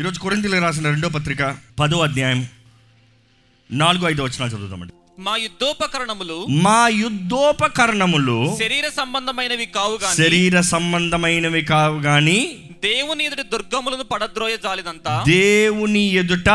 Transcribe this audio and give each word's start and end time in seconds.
ఈరోజు 0.00 0.20
కొరింతలకు 0.20 0.62
రాసిన 0.62 0.88
రెండో 0.88 1.08
పత్రిక 1.08 1.42
పదో 1.80 1.98
అధ్యాయం 1.98 2.40
నాలుగు 3.70 4.08
ఐదు 4.08 4.22
వచనాలు 4.22 4.50
చదువుతామండి 4.50 4.94
మా 5.18 5.36
యుద్ధోపకరణములు 5.36 6.36
మా 6.62 6.88
యుద్ధోపకరణములు 6.88 8.36
శరీర 8.60 8.88
సంబంధమైనవి 8.90 9.66
కావు 9.66 9.98
గాని 9.98 10.16
శరీర 10.16 10.60
సంబంధమైనవి 10.60 11.62
కావు 11.62 12.00
గాని 12.00 12.38
దేవుని 12.82 13.24
ఎదుటి 13.24 13.42
దుర్గములను 13.42 14.04
పడద్రోయ 14.04 14.56
జాలినంత 14.56 15.08
దేవుని 15.26 16.06
ఎదుట 16.12 16.50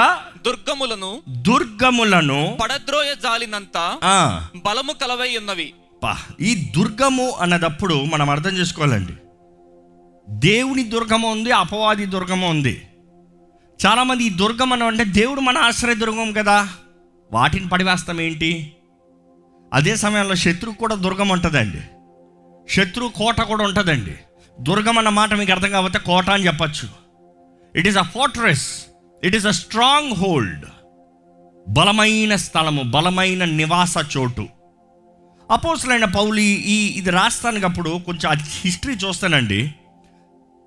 దుర్గములను 0.46 1.12
దుర్గములను 1.30 2.58
పడద్రోయ 2.62 3.14
జాలినంత 3.24 3.78
ఆ. 4.04 4.48
బలము 4.66 4.94
కలవై 4.94 5.38
ఉన్నవి. 5.38 5.74
పా 6.04 6.18
ఈ 6.42 6.56
దుర్గము 6.78 7.30
అన్నదప్పుడు 7.40 8.04
మనం 8.06 8.30
అర్థం 8.30 8.58
చేసుకోవాలండి. 8.58 9.16
దేవుని 10.30 10.84
దుర్గము 10.84 11.32
ఉంది 11.32 11.52
అపవాది 11.52 12.06
దుర్గము 12.06 12.50
ఉంది. 12.50 12.76
చాలామంది 13.86 14.24
ఈ 14.24 14.30
దుర్గం 14.30 14.74
అని 14.74 14.84
అంటే 14.84 15.04
దేవుడు 15.04 15.42
మన 15.42 15.58
ఆశ్రయ 15.58 15.96
దుర్గం 15.96 16.32
కదా. 16.32 16.70
వాటిని 17.34 17.68
పడివేస్తాం 17.68 18.22
ఏంటి? 18.22 18.74
అదే 19.74 19.96
సమయంలో 19.96 20.36
శత్రువు 20.36 20.76
కూడా 20.76 20.96
దుర్గం 20.96 21.30
ఉంటుందండి. 21.30 21.82
శత్రు 22.70 23.12
కోట 23.16 23.42
కూడా 23.42 23.64
ఉంటుందండి. 23.64 24.16
దుర్గం 24.62 24.98
అన్న 24.98 25.10
మాట 25.10 25.34
మీకు 25.34 25.52
అర్థం 25.52 25.72
కాకపోతే 25.72 26.00
కోట 26.00 26.30
అని 26.30 26.48
చెప్పచ్చు. 26.48 26.90
It 27.76 27.88
is 27.88 27.98
a 27.98 28.02
fortress 28.02 28.86
it 29.24 29.36
is 29.36 29.46
a 29.46 29.52
stronghold 30.14 30.66
బలమైన 31.70 32.36
స్థలము 32.36 32.84
బలమైన 32.84 33.46
నివాస 33.46 33.96
చోటు. 34.18 34.48
అపోసలైన 35.52 36.06
పౌలి 36.06 36.44
ఈ- 36.44 36.98
ఇది 36.98 37.10
రాస్తానికప్పుడు 37.10 38.02
కొంచెం 38.06 38.38
హిస్టరీ 38.44 38.94
చూస్తానండి. 38.94 39.76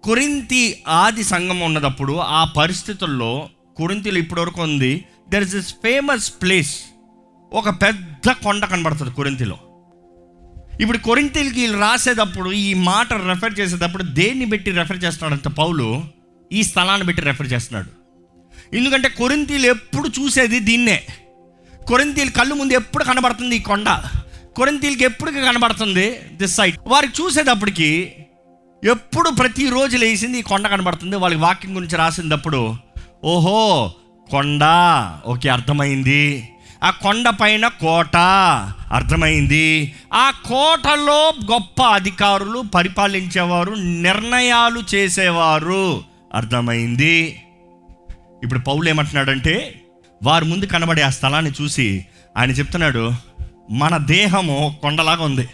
కొరింతి 0.05 0.83
ఆది 0.89 1.25
సంఘం 1.25 1.61
ఉన్నదప్పుడు 1.61 2.13
ఆ 2.13 2.45
పరిస్థితుల్లో 2.45 3.49
కొరింతిలో 3.77 4.19
ఇప్పటివరకు 4.19 4.63
ఉంది. 4.63 5.05
There 5.29 5.45
is 5.45 5.55
is 5.55 5.75
famous 5.83 6.33
place 6.43 6.75
ఒక 7.53 7.69
పెద్ద 7.69 8.31
కొండ 8.31 8.65
కనబడుతుంది 8.65 9.13
కొరింతిలో. 9.13 9.59
ఇప్పుడు 10.81 10.99
కొరింతిలకి 10.99 11.61
వీళ్ళు 11.61 11.79
రాసేటప్పుడు 11.79 12.51
ఈ 12.51 12.75
మాట 12.75 13.13
రెఫర్ 13.13 13.59
చేసేటప్పుడు 13.61 14.03
దేన్ని 14.03 14.47
పెట్టి 14.47 14.71
రెఫర్ 14.71 15.05
చేస్తున్నాడంటే 15.05 15.49
పౌలు? 15.49 16.05
ఈ 16.53 16.63
స్థలాన్ని 16.63 17.07
పెట్టి 17.07 17.23
రెఫర్ 17.23 17.53
చేస్తున్నాడు. 17.53 17.91
ఎందుకంటే 18.77 19.09
కొరింతీలు 19.09 19.67
ఎప్పుడు 19.67 20.09
చూసేది 20.09 20.61
దీన్నే. 20.61 21.07
కొరింతీలు 21.87 22.31
కళ్ళు 22.31 22.55
ముందు 22.55 22.73
ఎప్పుడు 22.73 23.05
కనబడుతుంది 23.05 23.57
ఈ 23.57 23.61
కొండ? 23.61 23.89
కొరింతీలకి 24.57 25.05
ఎప్పుడు 25.05 25.31
కనబడుతుంది? 25.31 26.21
దిస్ 26.33 26.57
సైట్ 26.57 26.79
వారికి 26.87 27.23
చూసేటప్పటికి 27.23 28.13
ఎప్పుడు 28.85 29.31
ప్రతిరోజు 29.31 29.97
లేచింది 29.97 30.39
ఈ 30.39 30.43
కొండ 30.43 30.67
కనబడుతుంది. 30.67 31.17
వాళ్ళకి 31.17 31.43
వాక్యం 31.43 31.77
గురించి 31.77 31.97
రాసినప్పుడు 31.97 32.77
ఓహో 33.25 33.93
కొండ. 34.31 34.61
ఓకే 35.27 35.49
అర్థమైంది. 35.49 36.49
ఆ 36.85 36.91
కొండ 36.91 37.29
పైన 37.29 37.69
కోట. 37.69 38.17
అర్థమైంది. 38.93 39.95
ఆ 40.15 40.31
కోటలో 40.31 41.33
గొప్ప 41.53 41.83
అధికారులు 41.83 42.61
పరిపాలించేవారు 42.61 43.75
నిర్ణయాలు 43.75 44.83
చేసేవారు. 44.95 46.05
అర్థమైంది. 46.35 47.43
ఇప్పుడు 48.43 48.59
పౌలు 48.59 48.89
ఏమంటున్నాడంటే 48.89 49.81
వారి 50.23 50.45
ముందు 50.45 50.65
కనబడే 50.65 51.03
ఆ 51.03 51.09
స్థలాన్ని 51.09 51.53
చూసి 51.63 52.07
ఆయన 52.37 52.51
చెప్తున్నాడు 52.51 53.13
మన 53.71 53.97
దేహము 53.97 54.77
కొండలాగా 54.83 55.25
ఉంది. 55.25 55.49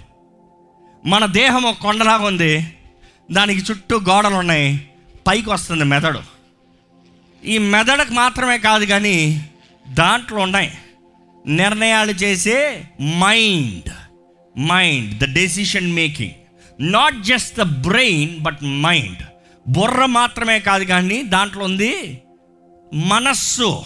మన 1.07 1.27
దేహము 1.27 1.77
కొండలాగా 1.83 2.25
ఉంది. 2.25 2.67
దానికి 3.31 3.73
చుట్టూ 3.73 4.01
గోడలు 4.01 4.35
ఉన్నాయి. 4.35 4.89
పైకి 5.27 5.51
వస్తుంది 5.51 5.85
మెదడు. 5.85 6.21
ఈ 7.45 7.59
మెదడుకు 7.59 8.13
మాత్రమే 8.13 8.59
కాదు 8.59 8.85
కానీ 8.85 9.49
దాంట్లో 9.89 10.39
ఉన్నాయి. 10.39 10.79
నిర్ణయాలు 11.47 12.13
చేసే 12.13 12.89
mind. 13.19 13.93
Mind 14.59 15.19
the 15.19 15.35
decision 15.35 15.93
making. 15.93 16.31
Not 16.81 17.23
just 17.23 17.59
the 17.59 17.63
brain 17.63 18.39
but 18.39 18.59
mind 18.65 19.23
బుర్ర 19.69 20.05
మాత్రమే 20.05 20.61
కాదు 20.61 20.85
కానీ 20.85 21.23
దాంట్లో 21.23 21.65
ఉంది 21.65 22.23
మనస్సు. 22.95 23.85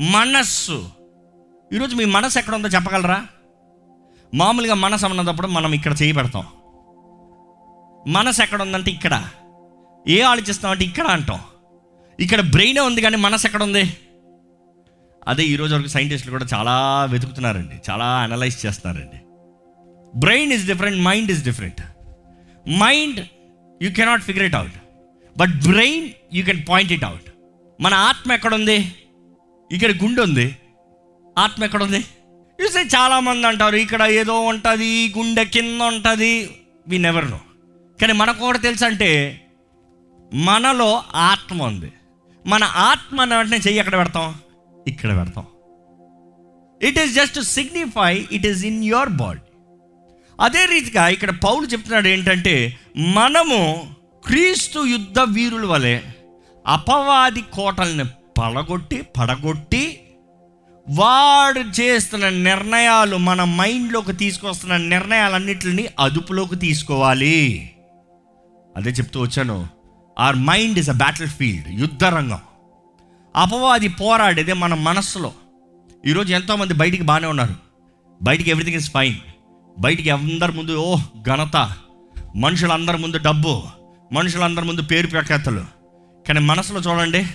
మనస్సు. 0.00 0.90
ఈరోజు 1.74 1.96
మీ 1.96 2.04
మనసు 2.04 2.38
ఎక్కడ 2.38 2.54
ఉందో 2.54 2.68
చెప్పగలరా? 2.68 3.26
మామూలుగా 4.34 4.74
మనసు 4.74 5.06
అన్నప్పుడు 5.06 5.46
మనం 5.46 5.72
ఇక్కడ 5.72 5.94
చేయి 6.02 6.12
పెడతాం. 6.12 6.46
మనసు 8.16 8.40
ఎక్కడ 8.42 8.60
ఉందంటే 8.66 8.90
ఇక్కడ. 8.96 9.14
ఏ 10.06 10.18
ఆలోచిస్తాం 10.30 10.70
అంటే 10.74 10.84
ఇక్కడ 10.90 11.06
అంటాం. 11.16 11.40
ఇక్కడ 12.24 12.40
బ్రెయినే 12.54 12.82
ఉంది 12.88 13.00
కానీ 13.04 13.18
మనసు 13.24 13.44
ఎక్కడ 13.48 13.62
ఉంది? 13.68 13.82
అదే 15.30 15.44
ఈరోజు 15.52 15.72
వరకు 15.74 15.90
సైంటిస్టులు 15.94 16.32
కూడా 16.34 16.46
చాలా 16.52 16.74
వెతుకుతున్నారండి. 17.12 17.76
చాలా 17.88 18.06
అనలైజ్ 18.26 18.58
చేస్తున్నారండి. 18.66 19.18
Brain 20.22 20.52
is 20.56 20.66
different 20.70 21.00
mind 21.08 21.30
is 21.34 21.42
different 21.48 21.80
mind 22.84 23.20
you 23.82 23.90
cannot 23.98 24.24
figure 24.28 24.46
it 24.48 24.56
out 24.60 24.78
but 25.40 25.52
brain 25.68 26.06
you 26.36 26.44
can 26.48 26.62
point 26.70 26.92
it 26.96 27.06
out 27.08 27.28
మన 27.78 27.94
ఆత్మ 28.10 28.28
ఎక్కడ 28.38 28.52
ఉంది? 28.60 28.78
ఇక్కడ 29.70 29.90
గుండె 30.02 30.22
ఉంది. 30.28 30.46
ఆత్మ 31.36 31.60
ఎక్కడ 31.68 31.82
ఉంది? 31.86 32.00
చూస్తే 32.58 32.80
చాలామంది 32.94 33.46
అంటారు 33.50 33.76
ఇక్కడ 33.84 34.02
ఏదో 34.20 34.36
ఉంటుంది 34.52 34.88
గుండె 35.18 35.44
కింద 35.56 35.82
ఉంటుంది. 35.94 36.32
వి 36.90 36.98
నెవర్ 37.06 37.28
నో 37.34 37.38
కానీ 38.00 38.12
మనకు 38.12 38.38
కూడా 38.38 38.58
తెలుసు 38.58 38.84
అంటే 38.84 39.40
మనలో 40.34 41.02
ఆత్మ 41.14 41.62
ఉంది. 41.62 41.92
మన 42.46 42.64
ఆత్మ 42.64 43.20
వెంటనే 43.20 43.56
చెయ్యి 43.56 43.80
ఎక్కడ 43.80 43.98
పెడతాం? 43.98 44.34
ఇక్కడ 44.88 45.16
పెడతాం. 45.18 45.46
It 46.82 46.98
is 46.98 47.14
just 47.14 47.40
signify 47.40 48.26
it 48.32 48.46
is 48.46 48.64
in 48.64 48.84
your 48.84 49.08
body 49.08 49.40
అదే 50.40 50.66
రీతిగా 50.66 51.08
ఇక్కడ 51.08 51.30
పౌలు 51.30 51.66
చెప్తున్నాడు 51.66 52.08
ఏంటంటే 52.08 52.76
మనము 52.96 53.88
క్రీస్తు 54.26 54.80
యుద్ధ 54.80 55.20
వీరుల 55.20 55.66
వలె 55.66 56.00
అపవాది 56.66 57.40
కోటల్ని 57.40 58.04
పడగొట్టి 58.38 59.02
పడగొట్టి 59.18 60.00
వాడు 60.88 61.80
చేస్తున్న 61.80 62.28
నిర్ణయాలు 62.28 63.16
మన 63.16 63.44
మైండ్లోకి 63.44 64.12
తీసుకొస్తున్న 64.12 64.76
నిర్ణయాలన్నింటిని 64.76 65.88
అదుపులోకి 65.98 66.56
తీసుకోవాలి. 66.56 67.70
అదే 68.78 68.90
చెప్తూ 68.90 69.20
వచ్చాను. 69.20 69.66
Our 70.18 70.36
mind 70.36 70.78
is 70.78 70.90
a 70.90 70.92
battlefield 71.28 71.80
యుద్ధ 71.80 72.04
రంగం 72.04 72.38
అపవాది 73.36 73.88
పోరాడేదే 73.88 74.52
మన 74.52 74.74
మనస్సులో. 74.74 75.32
ఈరోజు 76.06 76.34
ఎంతోమంది 76.34 76.74
బయటికి 76.74 77.02
బాగానే 77.02 77.26
ఉన్నారు. 77.26 77.54
బయటికి 78.22 78.50
ఎవ్రీథింగ్ 78.50 78.76
ఇస్ 78.76 78.90
ఫైన్ 78.90 79.14
బయటికి 79.78 80.10
అందరి 80.10 80.52
ముందు 80.52 80.76
ఓ 80.76 80.96
ఘనత. 81.22 81.56
మనుషులందరి 82.36 82.98
ముందు 82.98 83.18
డబ్బు. 83.18 83.62
మనుషులందరి 84.12 84.64
ముందు 84.64 84.82
పేరు 84.82 85.06
ప్రఖ్యాతలు. 85.06 85.64
కానీ 86.28 86.40
మనసులో 86.40 86.80
చూడండి 86.80 87.26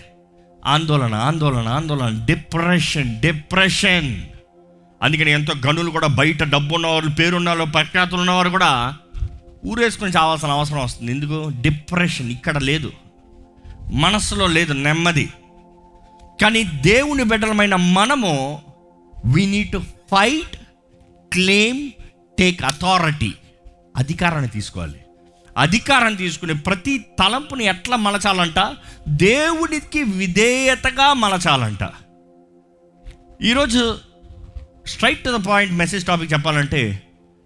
ఆందోళన 0.65 1.15
ఆందోళన 1.15 1.67
ఆందోళన 1.67 2.25
డిప్రెషన్ 2.25 3.21
డిప్రెషన్ 3.21 4.21
అందుకని 5.01 5.31
ఎంతో 5.31 5.53
గనులు 5.67 5.91
కూడా 5.91 6.07
బయట 6.07 6.43
డబ్బు 6.43 6.75
ఉన్నవారు 6.75 7.09
పేరున్న 7.09 7.49
వాళ్ళు 7.49 7.65
ప్రఖ్యాతులు 7.65 8.19
ఉన్నవారు 8.19 8.49
కూడా 8.49 8.97
ఊరేసుకొని 9.66 10.12
చావాల్సిన 10.18 10.50
అవసరం 10.50 10.84
వస్తుంది. 10.84 11.12
ఎందుకు? 11.12 11.51
డిప్రెషన్ 11.62 12.31
ఇక్కడ 12.31 12.57
లేదు. 12.57 12.91
మనస్సులో 13.91 14.47
లేదు 14.47 14.74
నెమ్మది. 14.74 15.34
కానీ 16.41 16.63
దేవుని 16.63 17.24
బిడ్డలమైన 17.24 17.75
మనము 17.75 18.62
we 19.25 19.46
need 19.46 19.72
to 19.72 19.78
fight 20.12 20.56
claim 21.34 21.91
take 22.40 22.63
authority 22.63 23.34
అధికారాన్ని 23.97 24.50
తీసుకోవాలి. 24.50 25.00
అధికారం 25.57 26.16
తీసుకునే 26.16 26.53
ప్రతి 26.53 27.06
తలంపుని 27.19 27.66
ఎట్లా 27.66 27.97
మలచాలంట? 27.97 28.75
దేవునికి 29.07 30.03
విధేయతగా 30.03 31.13
మలచాలంట. 31.13 31.89
ఈరోజు 33.44 33.98
straight 34.88 35.24
to 35.24 35.38
the 35.38 35.45
point 35.45 35.74
message 35.74 36.06
topic 36.06 36.33
చెప్పాలంటే 36.33 37.04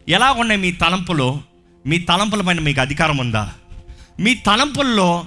ఎలా 0.10 0.32
ఉన్నాయి 0.32 0.62
మీ 0.62 0.72
తలంపులో? 0.72 1.40
మీ 1.86 1.98
తలంపుల 1.98 2.42
పైన 2.42 2.60
మీకు 2.60 2.82
అధికారం 2.82 3.18
ఉందా? 3.18 3.54
మీ 4.20 4.36
తలంపుల్లో 4.36 5.26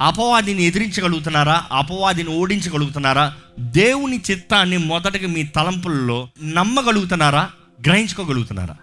అపవాదిని 0.00 0.62
ఎదిరించగలుగుతున్నారా? 0.62 1.66
అపవాదిని 1.72 2.28
ఓడించగలుగుతున్నారా? 2.28 3.36
దేవుని 3.58 4.22
చిత్తాన్ని 4.30 4.76
మొదటగా 4.76 5.28
మీ 5.28 5.42
తలంపుల్లో 5.42 6.28
నమ్మగలుగుతున్నారా? 6.42 7.50
గ్రహించుకోగలుగుతున్నారా? 7.86 8.76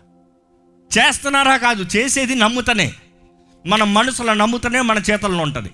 చేస్తున్నారా 0.97 1.57
కాదు 1.57 1.85
చేసేది 1.97 2.35
నమ్ముతనే. 2.35 2.93
మన 3.67 3.83
మనసులో 3.83 4.33
నమ్ముతనే 4.33 4.81
మన 4.81 4.97
చేతల్లో 4.97 5.43
ఉంటుంది. 5.43 5.69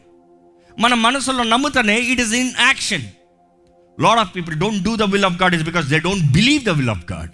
మన 0.79 0.93
మనసులో 0.93 1.43
నమ్ముతనే 1.43 1.99
it 1.99 2.21
is 2.21 2.33
in 2.33 2.51
action 2.59 3.03
lot 4.01 4.19
of 4.19 4.35
people 4.35 4.55
don't 4.55 4.83
do 4.83 4.95
the 4.95 5.03
will 5.03 5.25
of 5.25 5.41
God 5.41 5.55
is 5.55 5.63
because 5.63 5.87
they 5.87 5.99
don't 5.99 6.31
believe 6.31 6.63
the 6.63 6.69
will 6.69 6.89
of 6.89 7.11
God 7.11 7.31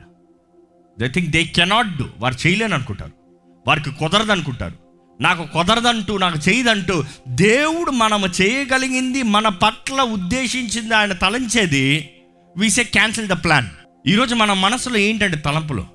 they 1.00 1.08
think 1.08 1.30
they 1.30 1.44
cannot 1.44 1.98
do 1.98 2.06
వారు 2.18 2.48
చేయలేని 2.48 2.74
అనుకుంటారు. 2.74 3.27
వారికి 3.68 3.92
కుదరదు 3.92 4.32
అనుకుంటారు 4.32 4.74
నాకు 5.22 5.46
కుదరదంటూ 5.46 6.18
నాకు 6.18 6.50
చేయదంటూ 6.50 7.04
దేవుడు 7.28 7.92
మనము 7.92 8.28
చేయగలిగింది 8.42 9.24
మన 9.24 9.48
పట్ల 9.48 10.02
ఉద్దేశించింది 10.02 10.96
ఆయన 10.96 11.14
తలంచేది 11.14 12.10
వీసే 12.58 12.84
క్యాన్సిల్ 12.84 13.28
ద 13.28 13.34
ప్లాన్ 13.34 13.66
ఈరోజు 14.08 14.36
మన 14.36 14.54
మనసులో 14.54 14.98
ఏంటంటే 14.98 15.38
తలంపులు? 15.38 15.86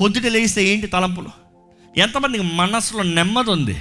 పొద్దుట 0.00 0.22
లేస్తే 0.22 0.64
ఏంటి 0.64 0.86
తలంపులు? 0.86 1.28
ఎంతమందికి 1.96 2.44
మనసులో 2.44 3.02
నెమ్మది 3.02 3.50
ఉంది? 3.50 3.76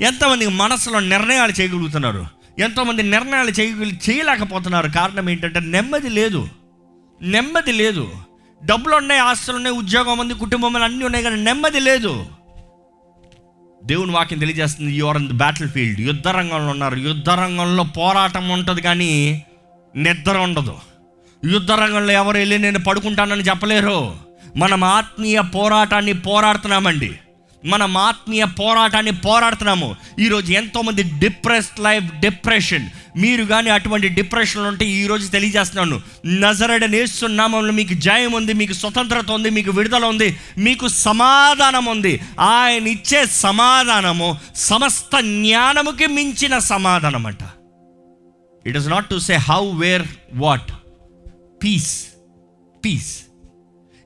ఎంతమందికి 0.00 0.50
మనసులో 0.50 1.00
నిర్ణయాలు 1.00 1.52
చేయగలుగుతున్నారు? 1.52 2.26
ఎంతోమంది 2.58 3.02
నిర్ణయాలు 3.02 3.50
చేయ 3.50 3.72
చేయలేకపోతున్నారు. 4.10 4.88
కారణం 4.88 5.30
ఏంటంటే 5.30 5.60
నెమ్మది 5.60 6.10
లేదు. 6.10 6.48
నెమ్మది 7.22 7.72
లేదు. 7.72 8.12
డబ్బులు 8.64 8.94
ఉన్నాయి 8.94 9.20
ఆస్తులు 9.20 9.56
ఉన్నాయి 9.56 9.76
ఉద్యోగం 9.76 10.18
ఉంది 10.18 10.34
కుటుంబం 10.34 10.82
అన్నీ 10.82 11.04
ఉన్నాయి 11.04 11.24
కానీ 11.24 11.42
నెమ్మది 11.42 11.80
లేదు. 11.80 12.26
దేవుని 13.86 14.12
వాక్యం 14.12 14.38
తెలియజేస్తుంది 14.38 14.92
your 14.92 15.16
in 15.16 15.28
the 15.28 15.32
battle 15.32 15.68
field 15.68 16.00
యుద్ధ 16.00 16.28
రంగంలో 16.28 16.66
ఉన్నారు. 16.66 16.96
యుద్ధ 16.96 17.30
రంగంలో 17.30 17.84
పోరాటం 17.84 18.48
ఉంటుంది 18.48 18.82
కానీ 18.82 19.42
నిద్ర 19.96 20.38
ఉండదు. 20.38 20.78
యుద్ధ 21.52 21.72
రంగంలో 21.72 22.12
ఎవరు 22.12 22.36
వెళ్ళి 22.36 22.58
నేను 22.58 22.78
పడుకుంటానని 22.78 23.42
చెప్పలేరు. 23.42 24.16
మనం 24.56 24.84
ఆత్మీయ 24.84 25.40
పోరాటాన్ని 25.40 26.12
పోరాడుతున్నామండి. 26.12 27.14
మనం 27.64 27.96
ఆత్మీయ 27.96 28.44
పోరాటాన్ని 28.44 29.12
పోరాడుతున్నాము. 29.12 29.96
ఈరోజు 30.18 30.52
ఎంతోమంది 30.52 31.02
డిప్రెస్డ్ 31.02 31.80
లైఫ్ 31.80 32.20
డిప్రెషన్. 32.20 32.88
మీరు 33.16 33.44
కానీ 33.44 33.70
అటువంటి 33.70 34.08
డిప్రెషన్లో 34.08 34.68
ఉంటే 34.68 34.86
ఈరోజు 34.86 35.28
తెలియజేస్తున్నాను. 35.28 36.02
నజరడ 36.26 36.84
నేస్తున్నామంలో 36.84 37.72
మీకు 37.72 37.94
జయం 37.94 38.32
ఉంది 38.32 38.52
మీకు 38.52 38.72
స్వతంత్రత 38.72 39.30
ఉంది 39.30 39.50
మీకు 39.50 39.70
విడుదల 39.70 40.04
ఉంది 40.04 40.36
మీకు 40.58 40.88
సమాధానం 40.88 41.84
ఉంది. 41.84 42.20
ఆయన 42.40 42.86
ఇచ్చే 42.86 43.26
సమాధానము 43.26 44.38
సమస్త 44.54 45.20
జ్ఞానముకి 45.20 46.06
మించిన 46.06 46.58
సమాధానం 46.58 47.26
అంట 47.26 47.38
it 48.66 48.76
is 48.76 48.88
not 48.88 49.08
to 49.08 49.18
say 49.18 49.34
how 49.34 49.70
where 49.70 50.02
what 50.34 50.72
peace 51.64 52.06
peace 52.84 53.18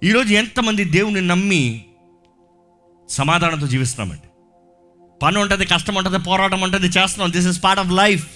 ఈరోజు 0.05 0.32
ఎంతమంది 0.32 0.85
దేవుని 0.85 1.20
నమ్మి 1.20 1.85
సమాధానంతో 3.11 3.67
జీవిస్తున్నామండి. 3.67 4.29
పని 5.23 5.39
ఉంటుంది 5.39 5.67
కష్టం 5.67 5.95
ఉంటుంది 5.95 6.19
పోరాటం 6.19 6.61
ఉంటుంది 6.61 6.87
చేస్తున్నాం. 6.87 7.33
This 7.33 7.47
is 7.47 7.65
part 7.65 7.81
of 7.81 7.93
life 7.93 8.29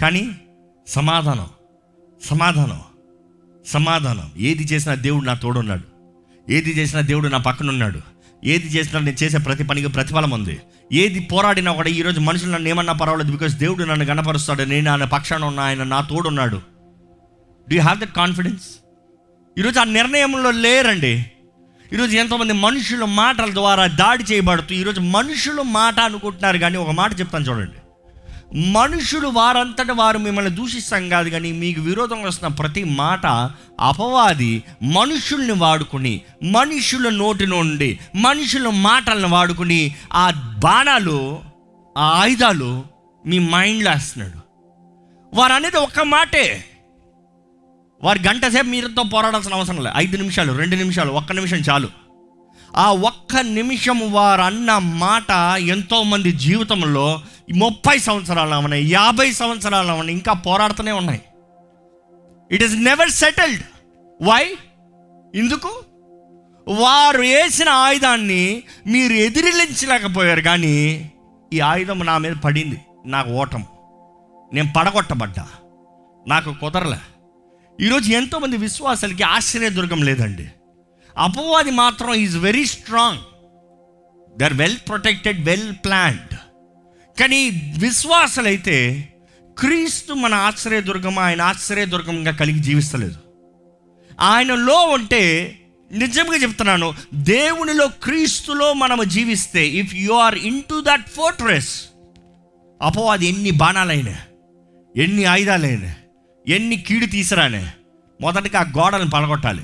కానీ 0.00 0.30
సమాధానం 0.88 1.46
సమాధానం 2.24 2.80
సమాధానం. 3.66 4.30
ఏది 4.36 4.62
చేసినా 4.62 4.94
దేవుడు 4.94 5.24
నా 5.24 5.34
తోడున్నాడు. 5.34 5.92
ఏది 6.52 6.70
చేసినా 6.70 7.00
దేవుడు 7.00 7.28
నా 7.28 7.38
పక్కన 7.38 7.68
ఉన్నాడు 7.68 8.00
ఏది 8.44 8.66
చేసినా 8.66 9.00
నేను 9.00 9.16
చేసే 9.22 9.38
ప్రతి 9.38 9.64
పనికి 9.64 9.88
ప్రతిఫలం 9.88 10.30
ఉంది. 10.30 10.60
ఏది 10.92 11.20
పోరాడినా 11.20 11.72
కూడా 11.72 11.88
ఈరోజు 11.88 12.20
మనుషులు 12.20 12.50
నన్ను 12.50 12.68
ఏమన్నా 12.68 12.92
పర్వాలేదు 12.92 13.30
బికాస్ 13.30 13.54
దేవుడు 13.54 13.84
నన్ను 13.84 14.04
గణపరుస్తాడు. 14.04 14.62
నేను 14.62 14.90
ఆయన 14.90 15.04
పక్షాన 15.04 15.44
ఉన్న 15.44 15.60
ఆయన 15.60 15.82
నా 15.82 16.00
తోడున్నాడు. 16.00 16.60
డూ 17.68 17.80
హ్యావ్ 17.80 17.98
దట్ 17.98 18.12
కాన్ఫిడెన్స్ 18.12 18.62
ఈరోజు 19.58 19.80
ఆ 19.80 19.84
నిర్ణయంలో 19.84 20.50
లేరండి. 20.50 21.26
ఈరోజు 21.92 22.16
ఎంతోమంది 22.16 22.52
మనుషుల 22.52 23.04
మాటల 23.04 23.54
ద్వారా 23.54 23.86
దాడి 23.86 24.24
చేయబడుతూ 24.24 24.74
ఈరోజు 24.74 25.00
మనుషులు 25.00 25.62
మాట 25.62 26.00
అనుకుంటున్నారు 26.00 26.58
కానీ 26.58 26.76
ఒక 26.76 26.90
మాట 26.90 27.20
చెప్తాను 27.20 27.44
చూడండి. 27.44 27.78
మనుషులు 28.72 29.28
వారంతట 29.28 29.90
వారు 29.90 30.18
మిమ్మల్ని 30.18 30.56
దూషిస్తాం 30.56 31.08
కాదు 31.08 31.28
కానీ 31.28 31.52
మీకు 31.52 31.80
విరోధంగా 31.80 32.28
వస్తున్న 32.28 32.54
ప్రతి 32.54 32.84
మాట 32.84 33.26
అపవాది 33.80 34.62
మనుషుల్ని 34.82 35.52
వాడుకుని 35.52 36.20
మనుషుల 36.42 37.08
నోటి 37.08 37.46
నుండి 37.46 37.98
మనుషుల 38.14 38.68
మాటలను 38.68 39.28
వాడుకుని 39.28 39.94
ఆ 40.12 40.30
బాణాలు 40.58 41.40
ఆ 41.98 42.08
ఆయుధాలు 42.20 42.84
మీ 43.26 43.38
మైండ్లో 43.38 43.90
వేస్తున్నాడు. 43.90 44.40
వారు 45.36 45.52
అనేది 45.52 45.76
ఒక్క 45.76 46.00
మాటే. 46.00 46.64
వారు 48.04 48.18
గంట 48.18 48.46
సేపు 48.46 48.66
మీరుతో 48.66 49.02
పోరాడాల్సిన 49.02 49.54
అవసరం 49.54 49.76
లేదు. 49.76 49.96
ఐదు 49.96 50.16
నిమిషాలు 50.16 50.52
రెండు 50.52 50.76
నిమిషాలు 50.76 51.12
ఒక్క 51.12 51.32
నిమిషం 51.32 51.56
చాలు. 51.56 51.88
ఆ 52.76 52.92
ఒక్క 52.92 53.36
నిమిషం 53.36 54.12
వారు 54.12 54.40
అన్న 54.40 54.78
మాట 54.78 55.58
ఎంతోమంది 55.58 56.32
జీవితంలో 56.32 57.22
ముప్పై 57.54 57.98
సంవత్సరాలు 57.98 58.54
ఉన్నాయి 58.54 58.90
యాభై 58.90 59.32
సంవత్సరాలు 59.32 59.92
ఉన్నాయి 59.92 60.16
ఇంకా 60.18 60.32
పోరాడుతూనే 60.32 60.92
ఉన్నాయి. 60.92 61.22
It 62.52 62.62
is 62.62 62.74
never 62.74 63.10
settled 63.10 63.62
why 64.22 64.56
ఎందుకు? 65.34 65.84
వారు 66.68 67.20
వేసిన 67.20 67.68
ఆయుధాన్ని 67.68 68.62
మీరు 68.86 69.12
ఎదిరిలించలేకపోయారు 69.12 70.40
కానీ 70.40 71.10
ఈ 71.52 71.60
ఆయుధం 71.60 71.98
నా 71.98 72.18
మీద 72.18 72.32
పడింది. 72.32 72.80
నాకు 73.06 73.30
ఓటం. 73.30 73.66
నేను 74.52 74.72
పడగొట్టబడ్డా. 74.76 75.46
నాకు 76.28 76.54
కుదరలే. 76.54 76.96
ఈరోజు 77.80 78.10
ఎంతోమంది 78.10 78.56
విశ్వాసాలకి 78.56 79.22
ఆశ్చర్యదుర్గం 79.22 80.02
లేదండి. 80.02 80.48
అపవాది 81.18 81.70
మాత్రం 81.70 82.14
is 82.14 82.36
very 82.38 82.64
strong 82.64 83.20
they 84.38 84.44
are 84.44 84.54
well 84.54 84.76
protected 84.88 85.44
well 85.44 85.72
planned 85.84 86.34
కానీ 87.20 87.72
విశ్వాసాలైతే 87.78 89.08
క్రీస్తు 89.58 90.12
మన 90.12 90.34
ఆశ్రయదుర్గం 90.34 91.18
ఆయన 91.18 91.42
ఆశ్రయదుర్గంగా 91.42 92.32
కలిగి 92.32 92.58
జీవిస్తలేదు. 92.58 93.16
ఆయనలో 94.20 94.80
ఉంటే 94.80 95.58
నిజంగా 95.92 96.36
చెప్తున్నాను 96.36 96.94
దేవునిలో 97.14 97.88
క్రీస్తులో 97.88 98.72
మనము 98.72 99.04
జీవిస్తే 99.04 99.68
if 99.68 99.94
you 99.94 100.12
are 100.12 100.34
into 100.62 100.80
that 100.80 101.08
fortress 101.08 101.82
అపవాది 102.82 103.26
ఎన్ని 103.26 103.50
బాణాలైనా 103.50 104.14
ఎన్ని 104.96 105.24
ఆయుధాలైనా 105.24 105.94
ఎన్ని 106.48 106.76
కీడు 106.76 107.06
తీసిరానే? 107.06 107.66
మొదటికి 108.20 108.56
ఆ 108.56 108.62
గోడను 108.62 109.10
పగలగొట్టాలి. 109.10 109.62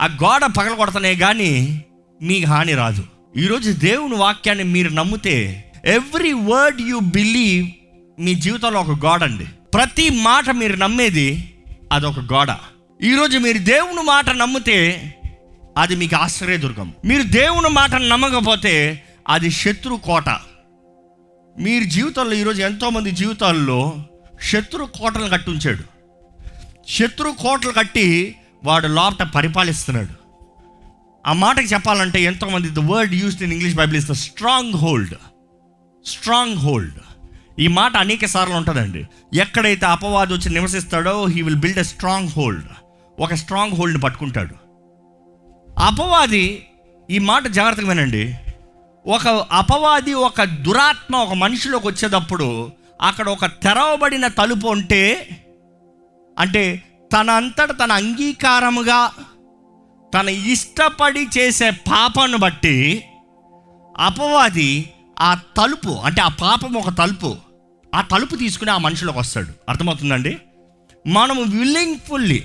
ఆ 0.00 0.06
గోడ 0.06 0.44
పగలగొడతనే 0.44 1.14
కానీ 1.14 1.84
మీకు 2.22 2.46
హాని 2.46 2.74
రాదు. 2.74 3.04
ఈరోజు 3.36 3.70
దేవుని 3.70 4.14
వాక్యాన్ని 4.14 4.64
మీరు 4.64 4.88
నమ్మితే 4.88 5.64
ఎవ్రీ 5.84 6.32
వర్డ్ 6.32 6.80
యు 6.80 6.98
బిలీవ్ 6.98 7.68
మీ 8.20 8.34
జీవితంలో 8.34 8.80
ఒక 8.80 9.06
గోడ 9.06 9.22
అండి. 9.22 9.44
ప్రతి 9.44 10.10
మాట 10.10 10.50
మీరు 10.50 10.76
నమ్మేది 10.76 11.54
అదొక 11.92 12.18
గోడ. 12.18 12.56
ఈరోజు 13.02 13.38
మీరు 13.38 13.58
దేవుని 13.58 14.02
మాట 14.02 14.30
నమ్మితే 14.30 15.14
అది 15.78 15.96
మీకు 15.96 16.16
ఆశ్చర్యదుర్గం 16.16 16.94
మీరు 17.04 17.22
దేవుని 17.22 17.68
మాట 17.68 17.94
నమ్మకపోతే 17.94 19.02
అది 19.28 19.50
శత్రు 19.50 19.94
కోట. 19.94 20.28
మీరు 21.58 21.84
జీవితంలో 21.84 22.32
ఈరోజు 22.32 22.62
ఎంతోమంది 22.62 23.10
జీవితాల్లో 23.10 24.04
శత్రు 24.42 24.84
కోటలు 24.84 25.28
కట్టి 25.28 25.50
ఉంచాడు 25.50 25.84
శత్రు 26.88 27.34
కోటలు 27.42 27.72
కట్టి 27.72 28.36
వాడు 28.64 28.86
లోపట 28.86 29.22
పరిపాలిస్తున్నాడు. 29.22 30.14
ఆ 31.26 31.32
మాటకి 31.32 31.66
చెప్పాలంటే 31.66 32.22
ఎంతోమంది 32.22 32.70
the 32.70 32.78
word 32.78 33.14
used 33.14 33.42
in 33.42 33.52
English 33.52 33.76
Bible 33.76 33.96
is 33.96 34.08
the 34.08 34.12
stronghold 34.74 35.14
stronghold 36.54 36.94
ఈ 37.58 37.68
మాట 37.68 37.96
అనేక 37.96 38.26
సార్లు 38.26 38.54
ఉంటుందండి. 38.54 39.06
ఎక్కడైతే 39.34 39.86
అపవాది 39.86 40.32
వచ్చి 40.32 40.54
నివసిస్తాడో 40.54 41.26
he 41.26 41.42
will 41.42 41.56
build 41.56 41.78
a 41.78 41.82
stronghold 42.28 42.64
ఒక 43.20 43.34
స్ట్రాంగ్ 43.34 43.72
హోల్డ్ని 43.72 44.00
పట్టుకుంటాడు. 44.00 44.54
అపవాది 45.78 46.66
ఈ 47.10 47.18
మాట 47.18 47.46
జాగ్రత్తగా 47.46 47.88
వినండి. 47.88 48.34
ఒక 49.06 49.28
అపవాది 49.52 50.12
ఒక 50.12 50.44
దురాత్మ 50.44 51.16
ఒక 51.16 51.32
మనిషిలోకి 51.32 51.86
వచ్చేటప్పుడు 51.86 52.72
అక్కడ 53.02 53.28
ఒక 53.28 53.46
తెరవబడిన 53.46 54.28
తలుపు 54.28 54.66
ఉంటే 54.68 55.28
అంటే 56.38 56.82
తనంతట 57.12 57.72
తన 57.72 57.92
అంగీకారముగా 57.92 59.10
తన 60.14 60.28
ఇష్టపడి 60.28 61.26
చేసే 61.38 61.70
పాపను 61.70 62.38
బట్టి 62.38 63.04
అపవాది 63.98 64.90
ఆ 65.18 65.34
తలుపు 65.34 65.88
అంటే 65.88 66.20
ఆ 66.20 66.28
పాపం 66.28 66.72
ఒక 66.74 66.98
తలుపు 66.98 67.36
ఆ 67.94 68.00
తలుపు 68.00 68.36
తీసుకుని 68.36 68.70
ఆ 68.70 68.78
మనుషులకు 68.78 69.18
వస్తాడు. 69.18 69.52
అర్థమవుతుందండి? 69.68 70.38
మనము 71.06 71.42
విల్లింగ్ఫుల్లీ 71.42 72.44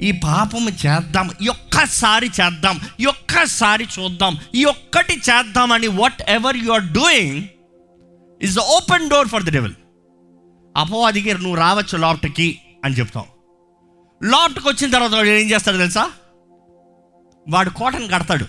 ఈ 0.00 0.12
పాపము 0.12 0.70
చేద్దాం 0.70 1.30
ఈ 1.42 1.48
ఒక్కసారి 1.48 2.26
చేద్దాం 2.26 2.80
ఈ 3.00 3.04
ఒక్కసారి 3.04 3.88
చూద్దాం 3.98 4.38
ఈ 4.54 4.64
ఒక్కటి 4.64 5.12
చేద్దామని 5.12 5.86
whatever 6.28 6.56
you 6.56 6.72
are 6.72 6.82
doing 6.82 7.42
is 8.42 8.56
the 8.56 8.58
open 8.58 9.10
door 9.10 9.28
for 9.28 9.42
the 9.42 9.52
devil 9.52 9.72
అపవాదికి 10.76 11.34
నువ్వు 11.34 11.54
రావచ్చు 11.54 11.98
లాఫ్ట్కి 11.98 12.58
అని 12.84 12.94
చెప్తాం. 12.94 13.24
లాఫ్ట్కి 14.22 14.68
వచ్చిన 14.68 14.90
తర్వాత 14.90 15.12
వాడు 15.12 15.28
ఏం 15.28 15.50
చేస్తాడు 15.50 15.76
తెలుసా? 15.76 16.10
వాడు 17.48 17.70
కోటను 17.70 18.08
కడతాడు. 18.08 18.44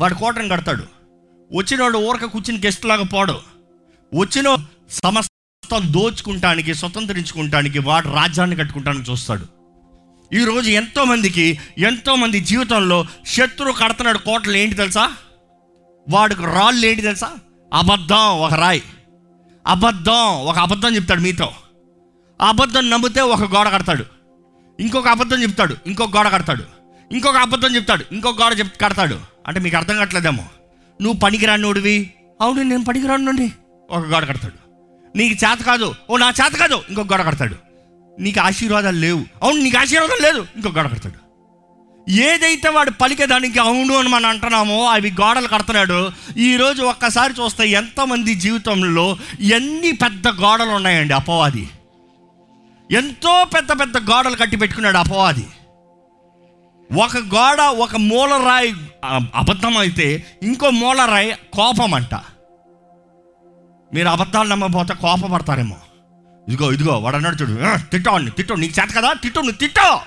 వాడు 0.00 0.14
కోటను 0.14 0.48
కడతాడు. 0.48 0.84
వచ్చినవాడు 1.56 1.98
ఊరక 1.98 2.24
కూర్చుని 2.24 2.58
గెస్ట్ 2.58 2.86
లాగా 2.86 3.02
పోడు. 3.02 3.32
వచ్చిన 4.14 4.56
సమస్తం 4.90 5.92
దోచుకుంటానికి 5.92 6.74
స్వతంత్రించుకుంటానికి 6.74 7.78
వాడు 7.78 8.08
రాజ్యాన్ని 8.08 8.56
కట్టుకుంటానికి 8.56 9.10
చూస్తాడు. 9.10 9.46
ఈరోజు 10.34 10.70
ఎంతోమందికి 10.70 11.58
ఎంతోమంది 11.78 12.40
జీవితంలో 12.40 13.04
శత్రువు 13.26 13.72
కడుతున్నాడు 13.72 14.18
కోటలు 14.18 14.56
ఏంటి 14.56 14.74
తెలుసా? 14.74 15.12
వాడికి 16.10 16.42
రాళ్ళు 16.42 16.86
ఏంటి 16.86 17.02
తెలుసా? 17.02 17.32
అబద్ధం 17.72 18.40
ఒక 18.40 18.54
రాయి. 18.54 18.82
అబద్ధం 19.66 20.40
ఒక 20.44 20.58
అబద్ధం 20.58 20.94
చెప్తాడు 20.94 21.20
మీతో. 21.20 21.52
అబద్ధం 22.40 22.90
నమ్మితే 22.90 23.20
ఒక 23.20 23.56
గోడ 23.56 23.68
కడతాడు. 23.68 24.04
ఇంకొక 24.80 25.08
అబద్ధం 25.08 25.42
చెప్తాడు 25.42 25.76
ఇంకొక 25.86 26.16
గోడ 26.16 26.28
కడతాడు. 26.28 26.64
ఇంకొక 27.12 27.36
అబద్ధం 27.36 27.76
చెప్తాడు 27.76 28.04
ఇంకొక 28.12 28.42
గోడ 28.42 28.58
చెప్ 28.58 28.80
కడతాడు. 28.80 29.18
అంటే 29.46 29.60
మీకు 29.60 29.76
అర్థం 29.76 29.94
కావట్లేదేమో. 29.94 30.44
నువ్వు 31.02 31.20
పనికిరానోడివి 31.20 32.14
అవును 32.40 32.62
నేను 32.62 32.84
పనికిరానుండి 32.84 33.52
ఒక 33.90 34.06
గోడ 34.06 34.24
కడతాడు. 34.24 34.66
నీకు 35.18 35.46
చేత 35.46 35.62
కాదు. 35.62 35.94
ఓ 36.10 36.16
నా 36.16 36.28
చేత 36.28 36.52
కాదు. 36.52 36.82
ఇంకొక 36.88 37.12
గోడ 37.12 37.22
కడతాడు. 37.22 37.56
నీకు 38.20 38.40
ఆశీర్వాదాలు 38.40 38.96
లేవు. 38.96 39.24
అవును 39.42 39.60
నీకు 39.60 39.78
ఆశీర్వాదాలు 39.78 40.22
లేదు. 40.22 40.46
ఇంకొక 40.56 40.78
గోడ 40.78 40.86
కడతాడు. 40.86 41.25
ఏదైతే 42.08 42.68
వాడు 42.68 42.90
పలికేదానికి 42.90 43.58
అవును 43.58 43.96
అని 43.96 44.08
మనం 44.08 44.26
అంటున్నామో 44.26 44.84
అవి 44.84 45.10
గోడలు 45.10 45.48
కడుతున్నాడు. 45.48 46.10
ఈరోజు 46.36 46.82
ఒక్కసారి 46.82 47.34
చూస్తే 47.44 47.68
ఎంతమంది 47.68 48.34
జీవితంలో 48.34 49.16
ఎన్ని 49.40 49.92
పెద్ద 49.92 50.28
గోడలు 50.28 50.70
ఉన్నాయండి 50.70 51.14
అపవాది. 51.14 51.70
ఎంతో 52.92 53.44
పెద్ద 53.44 53.72
పెద్ద 53.72 53.96
గోడలు 53.98 54.36
కట్టి 54.36 54.56
పెట్టుకున్నాడు 54.56 54.96
అపవాది. 54.96 55.46
ఒక 57.02 57.16
గోడ 57.16 57.60
ఒక 57.60 57.96
మూలరాయి 57.96 58.74
అబద్ధం 59.34 59.76
అయితే 59.76 60.26
ఇంకో 60.42 60.70
మూలరాయి 60.70 61.32
కోపం 61.52 61.94
అంట 61.94 62.14
మీరు 63.94 64.08
అబద్ధాలు 64.08 64.48
నమ్మకపోతే 64.48 64.94
కోపపడతారేమో. 64.94 65.76
ఇదిగో 66.48 66.72
ఇదిగో 66.72 66.98
వాడు 66.98 67.16
అన్నాడు 67.16 67.36
చూడు. 67.36 67.62
"ఆ, 67.62 67.76
తిట్టో 67.76 68.18
తిట్టో 68.18 68.54
నీకు 68.54 68.82
చేత 68.82 68.94
కదా? 68.96 69.12
తిట్టు 69.12 69.38
నువ్వు 69.40 69.56
తిట్టో! 69.56 70.00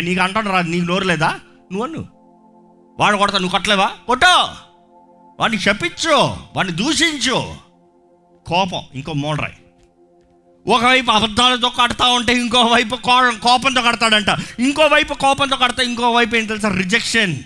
నీకు 0.00 0.20
అంటాడు 0.20 0.48
రా 0.48 0.62
నీకు 0.62 0.84
నోరు 0.84 1.04
లేదా? 1.04 1.28
నువ్వు 1.72 1.84
అన్ను. 1.84 2.06
వాడు 3.00 3.16
కొడతా 3.16 3.38
నువ్వు 3.38 3.50
కొట్టలేవా? 3.50 3.90
కొట్టో. 4.06 4.48
వాడిని 5.40 5.62
చెప్పించు 5.62 6.16
వాడిని 6.56 6.76
దూషించు. 6.76 7.54
కోపం 8.46 8.82
ఇంకో 8.94 9.12
మూడరాయి 9.12 9.54
ఒకవైపు 10.66 11.10
అబద్ధాలతో 11.10 11.68
కడతా 11.68 12.06
ఉంటే 12.06 12.34
ఇంకో 12.34 12.62
వైపు 12.62 12.96
కో- 12.96 13.38
కోపంతో 13.38 13.82
కడతాడంట. 13.82 14.26
ఇంకోవైపు 14.58 15.14
కోపంతో 15.14 15.56
కడతా 15.56 15.82
ఇంకో 15.82 16.10
వైపు 16.10 16.36
ఏం 16.36 16.46
తెలుసా? 16.46 16.68
రిజెక్షన్. 16.68 17.38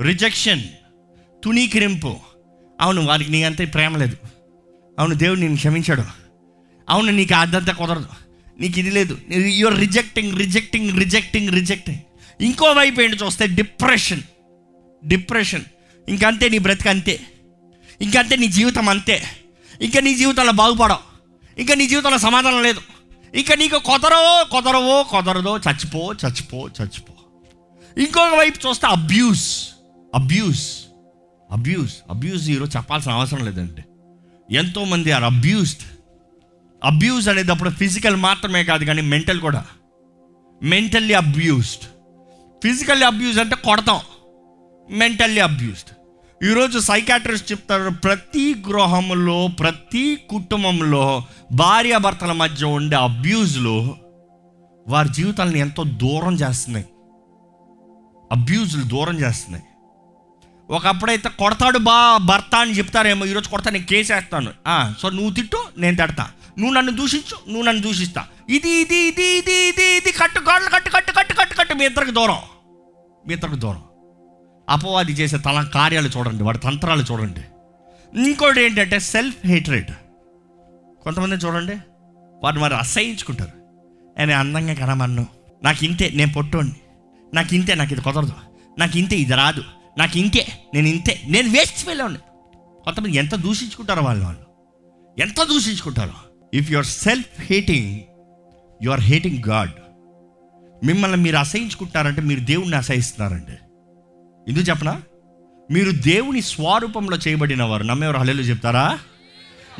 రిజెక్షన్. 0.00 0.62
తుణీకిరింపు. 1.44 2.16
అవును 2.80 3.06
వారికి 3.06 3.30
నీ 3.30 3.42
అంతే 3.42 3.64
ప్రేమ 3.64 3.96
లేదు. 3.96 4.16
అవును 4.98 5.14
దేవుడు 5.14 5.40
నేను 5.40 5.56
క్షమించాడు. 5.56 6.02
అవును 6.90 7.12
నీకు 7.12 7.34
అదంతా 7.34 7.72
కుదరదు. 7.72 8.29
నీకు 8.60 8.78
ఇది 8.78 8.90
లేదు. 8.90 9.18
Your 9.32 9.78
rejecting 9.78 10.38
rejecting 10.38 10.98
rejecting 10.98 11.50
rejecting 11.50 11.98
ఇంకో 12.42 12.66
వైపు 12.66 13.00
ఏంటి 13.00 13.16
చూస్తే 13.16 13.46
డిప్రెషన్. 13.46 14.22
డిప్రెషన్. 15.04 15.64
ఇంకంతే 16.08 16.48
నీ 16.48 16.58
బ్రతిక 16.58 16.88
అంతే. 16.88 17.20
ఇంకంతే 18.02 18.36
నీ 18.36 18.46
జీవితం 18.46 18.88
అంతే. 18.88 19.22
ఇంకా 19.82 20.00
నీ 20.00 20.14
జీవితంలో 20.14 20.52
బాగుపడవు. 20.52 20.98
ఇంకా 21.60 21.74
నీ 21.74 21.88
జీవితంలో 21.88 22.18
సమాధానం 22.18 22.62
లేదు. 22.62 22.80
ఇంకా 23.34 23.54
నీకు 23.54 23.78
కొదరవో 23.78 24.44
కొదరవో 24.50 25.02
కొదరదో 25.02 25.58
చచ్చిపో 25.58 26.12
చచ్చిపో 26.12 26.58
చచ్చిపో. 26.58 27.12
ఇంకొక 28.02 28.34
వైపు 28.34 28.68
చూస్తే 28.68 28.86
అబ్యూస్ 28.86 29.68
అబ్యూస్ 30.14 30.78
అబ్యూస్ 31.52 31.94
అబ్యూస్ 32.10 32.48
ఈరోజు 32.48 32.76
చెప్పాల్సిన 32.76 33.12
అవసరం 33.12 33.44
లేదండి. 33.44 33.82
ఎంతోమంది 34.54 35.12
ఆర్ 35.12 35.24
అబ్యూస్డ్ 35.24 35.82
అబ్యూజ్ 36.84 37.28
అనేటప్పుడు 37.28 37.70
ఫిజికల్ 37.70 38.16
మాత్రమే 38.16 38.64
కాదు 38.64 38.84
కానీ 38.84 39.02
మెంటల్ 39.02 39.40
కూడా. 39.40 39.64
మెంటల్లీ 40.62 41.14
అబ్యూస్డ్ 41.14 41.84
ఫిజికల్లీ 42.62 43.06
అబ్యూస్ 43.06 43.38
అంటే 43.38 43.56
కొడతాం. 43.56 44.00
మెంటల్లీ 44.90 45.40
అబ్యూస్డ్ 45.40 45.90
ఈరోజు 46.44 46.78
సైకాట్రిస్ట్ 46.78 47.52
చెప్తారు 47.52 47.90
ప్రతి 48.04 48.44
గృహంలో 48.68 49.46
ప్రతి 49.46 50.04
కుటుంబంలో 50.30 51.24
భార్యాభర్తల 51.52 52.32
మధ్య 52.32 52.66
ఉండే 52.66 52.96
అబ్యూజ్లు 52.96 53.96
వారి 54.88 55.08
జీవితాలను 55.08 55.56
ఎంతో 55.56 55.82
దూరం 56.02 56.34
చేస్తున్నాయి. 56.34 56.86
అబ్యూజ్లు 58.32 58.82
దూరం 58.82 59.16
చేస్తున్నాయి. 59.20 59.64
ఒకప్పుడైతే 60.70 61.28
కొడతాడు 61.28 61.78
బా 61.78 62.16
భర్త 62.16 62.54
అని 62.54 62.72
చెప్తారేమో 62.78 63.24
ఈరోజు 63.26 63.48
కొడతా 63.48 63.70
నేను 63.70 63.86
కేసు 63.86 64.12
వేస్తాను 64.12 64.52
సో 65.00 65.08
నువ్వు 65.10 65.30
తిట్టు 65.30 65.60
నేను 65.78 65.96
తిడతా. 65.96 66.26
నువ్వు 66.58 66.74
నన్ను 66.74 66.92
దూషించు 66.92 67.36
నువ్వు 67.48 67.62
నన్ను 67.62 67.82
దూషిస్తా. 67.82 68.26
ఇది 68.48 68.70
ఇది 68.70 68.96
ఇది 68.96 69.24
ఇది 69.24 69.52
ఇది 69.52 69.86
ఇది 69.96 70.12
కట్టు 70.12 70.40
గోడలు 70.40 70.70
కట్టు 70.74 70.90
కట్టు 70.90 71.12
కట్టు 71.12 71.34
కట్టు 71.34 71.54
కట్టు 71.54 71.74
మీ 71.74 71.84
ఇద్దరికి 71.84 72.10
దూరం. 72.10 72.40
మీ 73.26 73.34
ఇద్దరికి 73.34 73.56
దూరం. 73.56 73.82
అపవాది 74.68 75.12
చేసే 75.12 75.38
తల 75.38 75.62
కార్యాలు 75.74 76.08
చూడండి 76.08 76.42
వాడి 76.44 76.58
తంత్రాలు 76.58 77.04
చూడండి. 77.12 77.40
ఇంకోటి 78.26 78.60
ఏంటంటే 78.62 78.98
సెల్ఫ్ 78.98 79.46
హేట్రేట్ 79.46 79.92
కొంతమంది 81.02 81.34
చూడండి 81.34 81.76
వారు 82.44 82.60
వారు 82.60 82.74
అసహించుకుంటారు. 82.74 83.54
నేను 84.18 84.32
అందంగా 84.32 84.74
కనమన్ను 84.74 85.26
నాకు 85.64 85.84
ఇంతే 85.84 86.10
నేను 86.14 86.32
పొట్టోండి 86.32 86.80
నాకు 87.34 87.54
ఇంతే 87.54 87.74
నాకు 87.74 87.92
ఇది 87.92 88.02
కుదరదు. 88.02 88.32
నాకు 88.78 88.98
ఇంతే 88.98 89.16
ఇది 89.16 89.34
రాదు. 89.34 89.64
నాకు 89.98 90.18
ఇంతే 90.18 90.42
నేను 90.74 90.86
ఇంతే 90.86 91.22
నేను 91.26 91.48
వేస్ట్ 91.50 91.88
వెళ్ళండి 91.88 92.18
కొంతమంది 92.84 93.16
ఎంత 93.16 93.34
దూషించుకుంటారో 93.34 94.02
వాళ్ళు 94.02 94.24
వాళ్ళు. 94.24 94.44
ఎంత 95.20 95.42
దూషించుకుంటారో. 95.42 96.16
If 96.54 96.72
you 96.72 96.76
are 96.76 96.86
self 96.86 97.40
hating 97.40 98.00
you 98.82 98.90
are 98.90 99.00
hating 99.00 99.48
God 99.48 99.70
మిమ్మల్ని 100.84 101.16
మీరు 101.16 101.36
అసహించుకుంటారంటే 101.36 102.20
మీరు 102.20 102.40
దేవుణ్ణి 102.40 102.76
అసహిస్తున్నారండి. 102.76 103.52
ఎందుకు 104.48 104.64
చెప్పనా? 104.70 105.02
మీరు 105.70 105.90
దేవుని 105.90 106.42
స్వరూపంలో 106.42 107.16
చేయబడిన 107.16 107.62
వారు 107.62 107.82
నమ్మేవారు 107.82 108.18
హలేలు 108.18 108.42
చెప్తారా? 108.42 108.98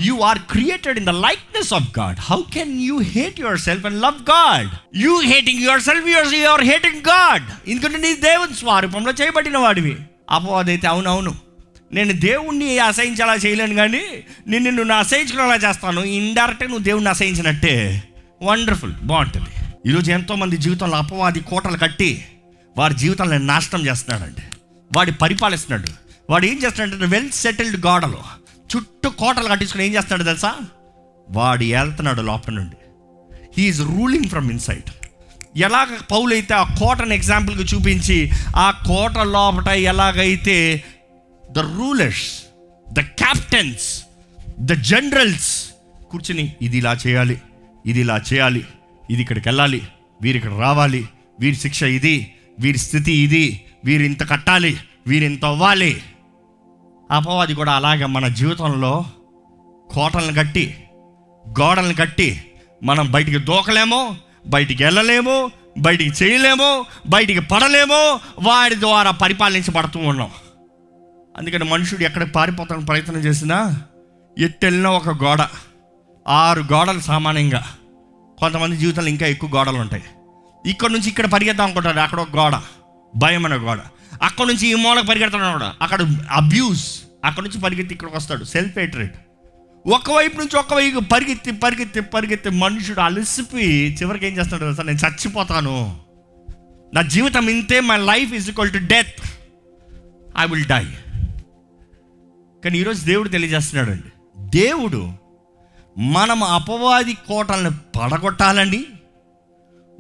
You 0.01 0.15
are 0.15 0.39
created 0.39 0.99
in 0.99 1.07
the 1.07 1.11
likeness 1.11 1.75
of 1.75 1.99
God 1.99 2.17
how 2.21 2.43
can 2.55 2.81
you 2.81 2.99
hate 2.99 3.41
yourself 3.59 3.87
and 3.87 4.03
love 4.03 4.31
God 4.31 4.69
you 4.97 5.21
hating 5.21 5.61
yourself 5.81 6.09
your 6.09 6.35
your 6.35 6.65
hating 6.65 7.01
God 7.01 7.71
ఎందుకంటే 7.71 7.99
నీ 7.99 8.15
దేవుని 8.15 8.55
స్వరూపంలో 8.55 9.13
చేయబడిన 9.13 9.59
వాడివి 9.59 9.97
అపవాదైతే 10.31 10.87
అవునవును. 10.87 11.50
నేను 11.93 12.13
దేవుణ్ణి 12.13 12.79
అసహించేలా 12.79 13.35
చేయలేను 13.35 13.75
కానీ 13.75 14.03
నేను 14.47 14.71
నిన్ను 14.71 14.95
అసహించుకునేలా 14.95 15.69
చేస్తాను. 15.69 16.01
ఇండైరెక్ట్గా 16.01 16.69
నువ్వు 16.69 16.85
దేవుణ్ణి 16.85 17.11
అసహించినట్టే. 17.11 18.03
వండర్ఫుల్ 18.43 18.93
బాగుంటుంది. 18.93 19.47
ఈరోజు 19.87 20.13
ఎంతోమంది 20.13 20.57
జీవితంలో 20.57 20.97
అపవాది 20.97 21.41
కోటలు 21.41 21.77
కట్టి 21.77 22.25
వారి 22.79 22.95
జీవితాలను 22.95 23.45
నాశనం 23.45 23.87
చేస్తున్నాడండి. 23.87 24.43
వాడి 24.93 25.13
పరిపాలిస్తున్నాడు. 25.13 25.91
వాడు 26.31 26.47
ఏం 26.47 26.59
చేస్తున్నాడంటే 26.65 27.07
వెల్ 27.07 27.31
సెటిల్డ్ 27.31 27.87
గోడలు 27.87 28.19
చుట్టూ 28.77 29.11
కోటలు 29.11 29.49
కట్టించుకుని 29.49 29.87
ఏం 29.87 29.95
చేస్తున్నాడు 29.95 30.23
తెలుసా? 30.23 30.55
వాడు 31.31 31.65
వెళ్తున్నాడు 31.65 32.21
లోపల 32.21 32.55
నుండి. 32.55 32.77
హీఈస్ 33.59 33.81
రూలింగ్ 33.81 34.25
ఫ్రమ్ 34.25 34.51
ఇన్సైడ్ 34.51 34.91
ఎలాగ 35.57 35.99
పౌలైతే 36.11 36.55
ఆ 36.55 36.63
కోటను 36.63 37.13
ఎగ్జాంపుల్కి 37.13 37.75
చూపించి 37.75 38.31
ఆ 38.57 38.71
కోట 38.71 39.19
లోపట 39.19 39.69
ఎలాగైతే 39.69 40.85
the 41.53 41.59
rulers 41.59 42.27
the 42.87 43.01
captains 43.01 43.87
the 44.61 44.73
generals 44.73 45.51
కూర్చుని 46.11 46.57
ఇది 46.63 46.79
ఇలా 46.79 46.95
చేయాలి 47.07 47.37
ఇది 47.87 48.01
ఇలా 48.01 48.17
చేయాలి 48.33 48.65
ఇది 49.11 49.23
ఇక్కడికి 49.23 49.49
వెళ్ళాలి 49.49 49.81
వీరు 50.23 50.37
ఇక్కడ 50.37 50.53
రావాలి 50.59 51.07
వీరి 51.41 51.57
శిక్ష 51.57 51.83
ఇది 51.83 52.33
వీరి 52.61 52.79
స్థితి 52.79 53.13
ఇది 53.13 53.45
వీరు 53.85 54.03
ఇంత 54.03 54.23
కట్టాలి 54.31 54.79
వీరు 55.07 55.25
ఇంత 55.25 55.45
అవ్వాలి. 55.45 56.03
అపవాది 57.11 57.55
కూడా 57.55 57.73
అలాగే 57.73 58.07
మన 58.07 58.29
జీవితంలో 58.29 59.05
కోటలను 59.91 60.35
కట్టి 60.35 60.75
గోడలను 61.45 61.95
కట్టి 61.95 62.41
మనం 62.83 63.13
బయటికి 63.13 63.39
దూకలేమో 63.39 64.17
బయటికి 64.47 64.85
వెళ్ళలేము 64.85 65.51
బయటికి 65.79 66.25
చేయలేము 66.25 66.87
బయటికి 67.07 67.41
పడలేము 67.41 68.21
వాడి 68.43 68.75
ద్వారా 68.75 69.11
పరిపాలించబడుతూ 69.11 69.99
ఉన్నాం. 70.01 70.31
అందుకని 71.41 71.65
మనుషుడు 71.65 72.03
ఎక్కడ 72.03 72.31
పారిపోతానికి 72.31 72.87
ప్రయత్నం 72.87 73.17
చేసినా 73.17 73.83
ఎట్టెళ్ళినా 74.39 74.91
ఒక 74.91 75.09
గోడ. 75.09 75.39
ఆరు 76.29 76.61
గోడలు 76.61 77.01
సామాన్యంగా. 77.01 77.67
కొంతమంది 78.39 78.77
జీవితంలో 78.77 79.09
ఇంకా 79.09 79.27
ఎక్కువ 79.27 79.51
గోడలు 79.51 79.77
ఉంటాయి. 79.77 80.03
ఇక్కడ 80.67 80.91
నుంచి 80.91 81.09
ఇక్కడ 81.09 81.27
పరిగెత్తాం 81.27 81.65
అనుకుంటాడు 81.65 81.99
అక్కడ 81.99 82.21
ఒక 82.21 82.37
గోడ. 82.37 82.61
భయం 83.17 83.47
అనే 83.47 83.57
గోడ. 83.57 83.79
అక్కడ 84.23 84.47
నుంచి 84.47 84.67
ఈ 84.67 84.75
మూలకు 84.75 85.07
పరిగెడతాడు 85.07 85.53
కూడా. 85.53 85.75
అక్కడ 85.83 86.07
అబ్యూస్ 86.31 87.01
అక్కడ 87.25 87.43
నుంచి 87.43 87.61
పరిగెత్తి 87.61 87.95
ఇక్కడికి 87.95 88.17
వస్తాడు. 88.17 88.45
సెల్ఫ్ 88.45 88.79
హేట్రేట్ 88.79 89.15
ఒకవైపు 89.87 90.39
నుంచి 90.39 90.59
ఒకవైపు 90.59 91.01
పరిగెత్తి 91.01 91.53
పరిగెత్తి 91.53 92.01
పరిగెత్తి 92.01 92.51
మనుషుడు 92.51 93.01
అలసిపి 93.01 93.99
చివరికి 94.03 94.27
ఏం 94.27 94.37
చేస్తాడు 94.37 94.75
సార్ 94.75 94.87
నేను 94.87 94.99
చచ్చిపోతాను. 95.09 95.97
నా 96.95 97.03
జీవితం 97.03 97.51
ఇంతే. 97.51 97.81
My 97.81 97.97
life 97.97 98.35
is 98.35 98.51
equal 98.51 98.73
to 98.73 98.79
death 98.79 99.15
I 100.39 100.47
will 100.47 100.65
die 100.65 100.87
కానీ 102.65 102.79
ఈరోజు 102.79 103.05
దేవుడు 103.05 103.29
తెలియజేస్తున్నాడు 103.29 103.91
అండి 103.91 104.13
దేవుడు 104.39 105.13
మనం 105.99 106.43
అపవాది 106.43 107.15
కోటలను 107.15 107.71
పడగొట్టాలని 107.71 108.85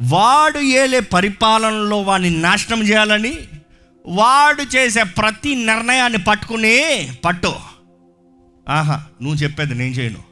వాడు 0.00 0.58
ఏలే 0.58 1.00
పరిపాలనలో 1.00 2.02
వాడిని 2.02 2.42
నాశనం 2.42 2.82
చేయాలని 2.82 3.38
వాడు 4.06 4.62
చేసే 4.62 5.02
ప్రతి 5.02 5.54
నిర్ణయాన్ని 5.54 6.18
పట్టుకునే 6.18 7.10
పట్టు. 7.24 7.52
ఆహా 8.68 9.06
నువ్వు 9.22 9.38
చెప్పేది 9.38 9.74
నేను 9.74 9.94
చేయను. 9.94 10.22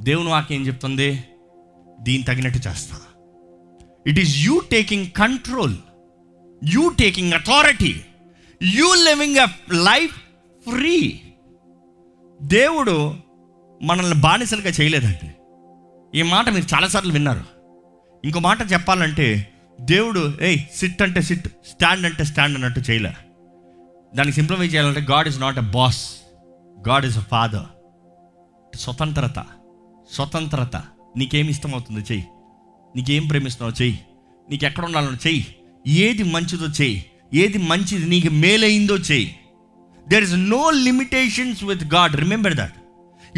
దేవుని 0.00 0.28
వాక్యం 0.28 0.60
ఏం 0.60 0.66
చెప్తుంది? 0.66 1.24
దీని 2.00 2.22
తగినట్టు 2.22 2.68
చేస్తా. 2.68 2.96
It 4.06 4.18
is 4.18 4.38
you 4.38 4.60
taking 4.72 5.10
control 5.10 5.76
you 6.64 6.88
taking 6.88 7.32
authority 7.32 8.00
you 8.62 8.94
living 8.94 9.36
a 9.36 9.46
life 9.72 10.16
free 10.70 11.20
దేవుడు 12.46 13.14
మనల్ని 13.82 14.20
బానిసలుగా 14.20 14.70
చేయలేదండి. 14.70 15.30
ఈ 16.18 16.22
మాట 16.22 16.48
మీరు 16.48 16.74
చాలాసార్లు 16.74 17.12
విన్నారు. 17.12 17.44
ఇంకో 18.24 18.40
మాట 18.40 18.72
చెప్పాలంటే 18.72 19.52
దేవుడు 19.80 20.32
ఏయ్ 20.42 20.58
సిట్ 20.74 21.02
అంటే 21.02 21.22
సిట్ 21.22 21.48
స్టాండ్ 21.48 22.06
అంటే 22.06 22.24
స్టాండ్ 22.24 22.54
అన్నట్టు 22.54 22.90
చేయలే. 22.90 23.12
దానికి 24.14 24.34
సింప్లిఫై 24.34 24.66
చేయాలంటే 24.66 25.00
God 25.00 25.28
is 25.28 25.40
not 25.40 25.58
a 25.58 25.60
boss 25.60 26.14
God 26.88 27.06
is 27.06 27.18
a 27.18 27.20
father 27.20 27.66
స్వతంత్రత 28.76 29.46
స్వతంత్రత. 30.12 30.82
నీకేమి 31.16 31.50
ఇష్టమవుతుందో? 31.50 32.00
చెయ్యి. 32.00 32.26
నీకేం 32.96 33.28
ప్రేమిస్తున్నావు? 33.28 33.82
చెయ్యి. 33.82 34.00
నీకు 34.50 34.64
ఎక్కడ 34.64 34.84
ఉండాలో 34.84 35.12
చెయ్యి. 35.12 35.46
ఏది 35.86 36.22
మంచిదో 36.22 36.66
చెయ్యి. 36.66 37.06
ఏది 37.34 37.58
మంచిది 37.58 38.10
నీకు 38.10 38.30
మేలైందో 38.30 38.96
చెయ్యి. 38.96 39.36
There 40.08 40.24
is 40.24 40.32
no 40.32 40.70
limitations 40.70 41.64
with 41.64 41.84
God 41.84 42.16
remember 42.16 42.54
that 42.54 42.74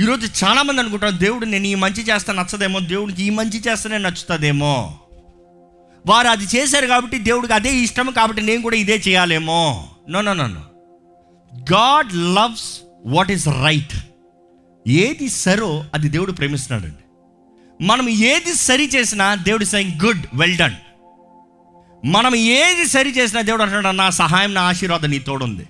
ఈరోజు 0.00 0.44
చాలామంది 0.44 0.80
అనుకుంటారు 0.80 1.16
దేవుడు 1.16 1.44
నేను 1.44 1.66
ఈ 1.66 1.74
మంచి 1.74 2.02
చేస్తా 2.02 2.32
నచ్చదేమో 2.32 2.80
దేవుడికి 2.80 3.22
ఈ 3.22 3.30
మంచి 3.30 3.62
చేస్తేనే 3.68 3.98
నచ్చుతుందేమో. 3.98 4.98
వారు 6.06 6.28
అది 6.28 6.44
చేశారు 6.44 6.86
కాబట్టి 6.86 7.18
దేవుడికి 7.18 7.52
అదే 7.52 7.76
ఇష్టం 7.76 8.10
కాబట్టి 8.10 8.42
నేను 8.42 8.62
కూడా 8.62 8.76
ఇదే 8.76 9.02
చేయాలేమో. 9.08 9.88
No 10.10 10.20
no 10.20 10.32
no 10.32 10.46
no 10.46 10.60
God 11.74 12.14
loves 12.14 12.80
what 13.06 13.30
is 13.30 13.48
right 13.48 13.96
ఏది 14.88 15.28
సరో 15.28 15.84
అది 15.94 16.08
దేవుడు 16.08 16.32
ప్రేమిస్తున్నాడండి. 16.32 17.04
మనం 17.84 18.08
ఏది 18.08 18.54
సరి 18.54 18.90
చేసినా 18.94 19.34
దేవుడు 19.34 19.64
సైన్ 19.64 20.00
గుడ్ 20.04 20.26
వెల్ 20.34 20.56
డన్ 20.56 20.74
మనం 22.04 22.34
ఏది 22.34 22.86
సరి 22.86 23.10
చేసినా 23.10 23.40
దేవుడు 23.40 23.62
అంటున్నాడు 23.62 23.96
నా 23.96 24.10
సహాయం 24.10 24.54
నా 24.54 24.62
ఆశీర్వాదం 24.62 25.10
నీ 25.10 25.18
తోడుంది. 25.18 25.66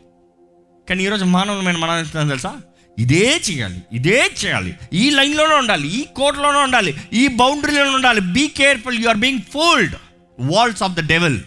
కానీ 0.89 1.05
ఈరోజు 1.05 1.25
మానవులమైన 1.25 1.77
మనం 1.77 1.99
ఎంత 1.99 2.13
తెలుసా? 2.13 2.61
ఇదే 2.99 3.41
చేయాలి 3.51 3.83
ఇదే 3.93 4.31
చేయాలి. 4.45 4.77
ఈ 4.93 5.11
లైన్లోనే 5.11 5.55
ఉండాలి 5.55 5.89
ఈ 5.89 6.05
కోర్టులోనే 6.05 6.59
ఉండాలి 6.59 6.95
ఈ 7.13 7.29
బౌండరీలోనే 7.29 7.91
ఉండాలి. 7.91 8.21
Be 8.21 8.47
careful 8.47 8.99
you 8.99 9.09
are 9.09 9.17
being 9.17 9.41
fold 9.41 9.95
walls 10.41 10.83
of 10.83 10.93
the 10.93 11.09
devil 11.09 11.39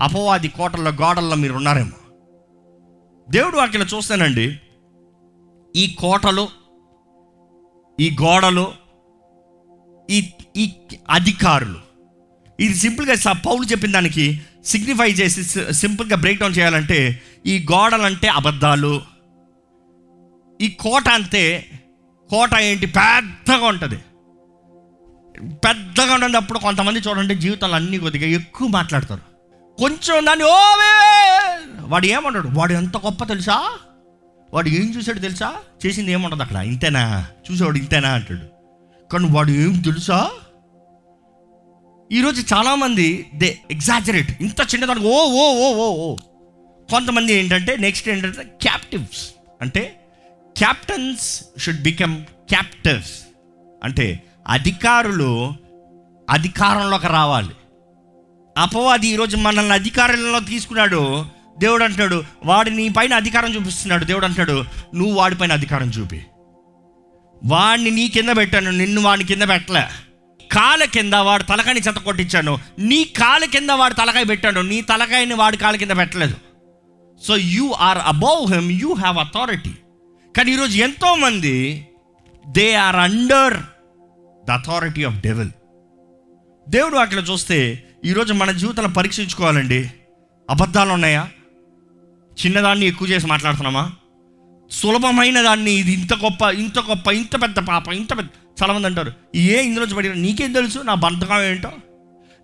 అపవాది 0.00 0.48
కోటల్లో 0.48 0.90
గోడల్లో 0.90 1.36
మీరు 1.36 1.54
ఉన్నారేమో. 1.54 1.92
దేవుడు 3.30 3.56
వాక్యం 3.56 3.82
చూస్తానండి. 3.82 4.58
ఈ 5.76 5.96
కోటలు 5.98 6.48
ఈ 8.00 8.16
గోడలు 8.22 8.72
ఈ 10.10 10.30
ఈ 10.56 10.72
అధికారులు. 11.10 11.78
ఇది 12.60 12.74
సింపుల్గా 12.74 13.14
స- 13.14 13.42
పౌలు 13.46 13.64
చెప్పిన 13.64 13.92
దానికి 13.92 14.40
సిగ్నిఫై 14.66 15.10
చేసి 15.10 15.72
సింపుల్గా 15.74 16.16
బ్రేక్ 16.16 16.40
డౌన్ 16.40 16.54
చేయాలంటే 16.58 17.22
ఈ 17.46 17.66
గోడలంటే 17.72 18.28
అబద్ధాలు. 18.28 19.02
ఈ 20.60 20.68
కోట 20.68 21.08
అంతే 21.08 21.70
కోట 22.30 22.54
ఏంటి? 22.60 22.86
పెద్దగా 22.86 23.66
ఉంటుంది. 23.66 23.96
పెద్దగా 25.54 26.14
ఉండేటప్పుడు 26.14 26.58
కొంతమంది 26.58 26.98
చూడండి 26.98 27.34
జీవితంలో 27.34 27.74
అన్ని 27.74 27.98
కొద్దిగా 27.98 28.26
ఎక్కువ 28.26 28.68
మాట్లాడతారు. 28.68 29.20
కొంచెం 29.78 30.26
దాన్ని 30.26 30.44
ఓవే 30.44 31.16
వాడు 31.80 32.06
ఏమంటాడు 32.06 32.48
వాడు 32.52 32.72
ఎంత 32.72 32.96
గొప్ప 32.96 33.24
తెలుసా? 33.24 33.78
వాడు 34.54 34.68
ఏం 34.68 34.94
చూశాడు 34.96 35.18
తెలుసా? 35.18 35.54
చేసింది 35.86 36.12
ఏముండదు 36.12 36.42
అక్కడ? 36.42 36.56
ఇంతేనా? 36.56 37.26
చూసేవాడు 37.50 37.78
ఇంతేనా? 37.78 38.08
అంటాడు. 38.08 38.40
కానీ 39.12 39.28
వాడు 39.30 39.50
ఏం 39.50 39.80
తెలుసా? 39.80 40.30
ఈరోజు 42.12 42.54
చాలామంది 42.54 43.30
దే 43.34 43.58
ఎగ్జాజరేట్ 43.70 44.42
ఇంత 44.42 44.60
చిన్నదానికి 44.74 45.06
ఓ 45.06 45.18
ఓ 45.34 45.46
ఓ 45.64 45.68
ఓ 45.74 46.06
ఓ. 46.06 46.16
కొంతమంది 46.90 47.32
ఏంటంటే 47.32 47.76
నెక్స్ట్ 47.76 48.08
ఏంటంటే 48.08 48.42
క్యాప్టివ్స్ 48.62 49.22
అంటే 49.62 49.82
క్యాప్టన్స్ 50.56 51.44
షుడ్ 51.58 51.82
బికమ్ 51.82 52.24
క్యాప్టివ్స్ 52.24 53.14
అంటే 53.82 54.06
అధికారులు 54.48 55.54
అధికారంలోకి 56.30 57.06
రావాలి. 57.06 57.54
అపవాది 58.58 59.08
ఈరోజు 59.08 59.36
మనల్ని 59.36 59.72
అధికారంలో 59.72 60.40
తీసుకున్నాడు. 60.40 61.00
దేవుడు 61.58 61.84
అంటాడు 61.84 62.24
వాడు 62.44 62.70
నీ 62.70 62.88
పైన 62.88 63.14
అధికారం 63.14 63.54
చూపిస్తున్నాడు. 63.56 64.04
దేవుడు 64.04 64.24
అంటాడు 64.24 64.64
నువ్వు 64.94 65.14
వాడిపైన 65.14 65.52
అధికారం 65.52 65.88
చూపి. 65.88 66.20
వాడిని 67.44 67.90
నీ 67.90 68.08
కింద 68.08 68.36
పెట్టాను 68.36 68.70
నిన్ను 68.70 69.00
వాడిని 69.00 69.28
కింద 69.28 69.42
పెట్టలే. 69.48 69.84
కాల 70.56 70.84
కింద 70.84 71.14
వాడు 71.14 71.42
తలకాయని 71.42 71.80
చెత్త 71.80 71.98
కొట్టించాను. 71.98 72.58
నీ 72.78 73.04
కాల 73.04 73.44
కింద 73.44 73.70
వాడు 73.70 73.94
తలకాయ 73.94 74.24
పెట్టాడు. 74.24 74.60
నీ 74.60 74.80
తలకాయని 74.80 75.34
వాడి 75.34 75.56
కాల 75.56 75.76
కింద 75.76 75.90
పెట్టలేదు. 75.90 76.36
So 77.22 77.36
you 77.36 77.72
are 77.72 77.98
above 77.98 78.52
him 78.52 78.72
you 78.72 78.94
have 78.94 79.18
authority 79.18 79.74
కానీ 80.36 80.52
ఈరోజు 80.52 80.76
ఎంతోమంది 80.76 81.86
they 82.48 82.74
are 82.74 82.96
under 82.96 83.54
the 84.46 84.50
authority 84.50 85.04
of 85.04 85.14
devil 85.14 85.48
దేవుడు 86.68 86.96
అట్లా 86.96 87.22
చూస్తే 87.22 87.84
ఈరోజు 88.04 88.32
మన 88.32 88.50
జీవితంలో 88.50 88.88
పరీక్షించుకోవాలండి. 88.88 89.90
అబద్ధాలు 90.50 90.90
ఉన్నాయా? 90.90 91.28
చిన్నదాన్ని 92.44 92.86
ఎక్కువ 92.86 93.08
చేసి 93.08 93.26
మాట్లాడుతున్నామా? 93.26 93.92
సులభమైన 94.70 95.42
దాన్ని 95.42 95.70
ఇది 95.70 95.92
ఇంత 95.92 96.14
గొప్ప 96.14 96.42
ఇంత 96.42 96.78
గొప్ప 96.78 97.08
ఇంత 97.08 97.42
పెద్ద 97.42 97.58
పాప 97.58 97.88
ఇంత 97.88 98.18
పెద్ద 98.18 98.30
చాలామంది 98.62 98.86
అంటారు 98.86 99.12
ఏ 99.34 99.62
ఇందులోంచి 99.62 99.94
బయట 99.94 100.06
నీకేం 100.06 100.52
తెలుసు? 100.52 100.78
నా 100.78 100.94
బంధకం 100.94 101.42
ఏంటో? 101.42 101.70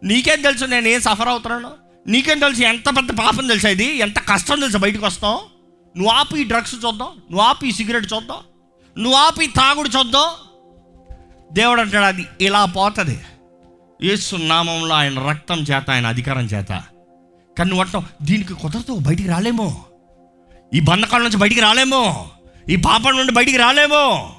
నీకేం 0.05 0.43
తెలుసు? 0.43 0.65
నేను 0.65 0.89
ఏం 0.89 1.01
సఫర్ 1.01 1.29
అవుతున్నాను? 1.29 1.71
నీకేం 2.07 2.39
తెలుసు? 2.39 2.61
ఎంత 2.61 2.89
పెద్ద 2.89 3.11
పాపం 3.11 3.47
తెలుసా 3.47 3.69
ఇది? 3.69 3.97
ఎంత 3.97 4.19
కష్టం 4.19 4.61
తెలుసా 4.61 4.79
బయటకు 4.79 5.07
వస్తాం? 5.07 5.39
నువ్వు 5.97 6.13
ఆపు 6.13 6.37
ఈ 6.37 6.45
డ్రగ్స్ 6.45 6.75
చూద్దాం. 6.75 7.09
నువ్వు 7.09 7.41
ఆపు 7.41 7.65
ఈ 7.65 7.73
సిగరెట్ 7.73 8.13
చూద్దాం. 8.13 8.37
నువ్వు 8.99 9.19
ఆపు 9.19 9.41
ఈ 9.41 9.47
తాగుడు 9.47 9.89
చూద్దాం. 9.89 10.29
దేవుడు 11.53 11.81
అంటాడు 11.81 12.05
అది 12.05 12.27
ఇలా 12.41 12.65
పోతుంది. 12.65 13.21
యేసు 14.03 14.37
నామంలో 14.37 14.95
ఆయన 14.95 15.29
రక్తం 15.29 15.59
చేత 15.59 15.91
ఆయన 15.91 16.07
అధికారం 16.07 16.45
చేత. 16.45 16.83
కానీ 17.59 17.71
నువ్వు 17.71 17.85
అంటావు 17.85 18.25
దీనికి 18.25 18.55
కుదరదు 18.55 18.99
బయటికి 18.99 19.29
రాలేమో. 19.29 19.85
ఈ 20.75 20.81
బంధకాల 20.81 21.23
నుంచి 21.23 21.37
బయటికి 21.37 21.61
రాలేమో. 21.61 22.29
ఈ 22.69 22.77
పాపం 22.77 23.17
నుండి 23.17 23.33
బయటికి 23.33 23.57
రాలేమో. 23.57 24.35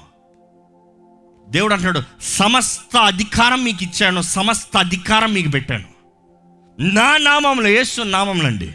దేవుడు 1.48 1.72
అంటున్నాడు 1.72 2.02
సమస్త 2.22 2.96
అధికారం 2.96 3.64
మీకు 3.64 3.82
ఇచ్చాను 3.82 4.20
సమస్త 4.20 4.76
అధికారం 4.76 5.34
మీకు 5.34 5.50
పెట్టాను. 5.50 5.84
నా 6.80 7.16
నామంలో 7.16 7.68
యేసు 7.68 8.02
నామంలో 8.02 8.46
అండి. 8.46 8.70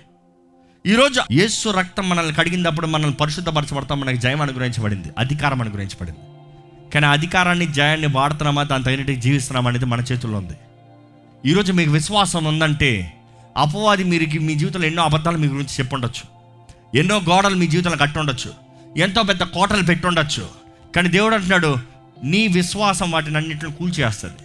ఈరోజు 0.85 1.21
యేసు 1.31 1.69
రక్తం 1.69 2.09
మనల్ని 2.09 2.35
కడిగినప్పుడు 2.35 2.87
మనల్ని 2.87 3.13
పరిశుద్ధపరచబడతాం 3.13 3.99
మనకి 3.99 4.17
జయం 4.17 4.41
అనుగ్రహించబడింది 4.41 5.07
అధికారం 5.17 5.61
అనుగ్రహించబడింది. 5.61 6.19
కానీ 6.91 7.05
అధికారాన్ని 7.05 7.65
జయాన్ని 7.65 8.07
వాడుతున్నామా 8.07 8.63
దాని 8.63 8.83
తగినట్టు 8.83 9.11
జీవిస్తున్నామా 9.11 9.69
అనేది 9.69 9.85
మన 9.85 9.99
చేతుల్లో 9.99 10.37
ఉంది. 10.37 10.53
ఈరోజు 11.45 11.73
మీకు 11.73 11.91
విశ్వాసం 11.91 12.45
ఉందంటే 12.45 13.13
అపవాది 13.57 14.03
మీరు 14.03 14.39
మీ 14.39 14.55
జీవితంలో 14.55 14.87
ఎన్నో 14.87 15.03
అబద్ధాలు 15.03 15.37
మీ 15.37 15.47
గురించి 15.47 15.75
చెప్పుండొచ్చు. 15.79 16.39
ఎన్నో 16.99 17.17
గోడలు 17.17 17.55
మీ 17.55 17.67
జీవితంలో 17.67 17.97
కట్టుండొచ్చు. 17.97 18.53
ఎంతో 18.97 19.23
పెద్ద 19.23 19.43
కోటలు 19.43 19.83
పెట్టుండొచ్చు. 19.83 20.49
కానీ 20.95 21.09
దేవుడు 21.09 21.35
అంటున్నాడు 21.35 21.98
నీ 22.23 22.47
విశ్వాసం 22.47 23.11
వాటిని 23.11 23.37
అన్నింటిని 23.37 23.71
కూల్చేస్తుంది. 23.71 24.35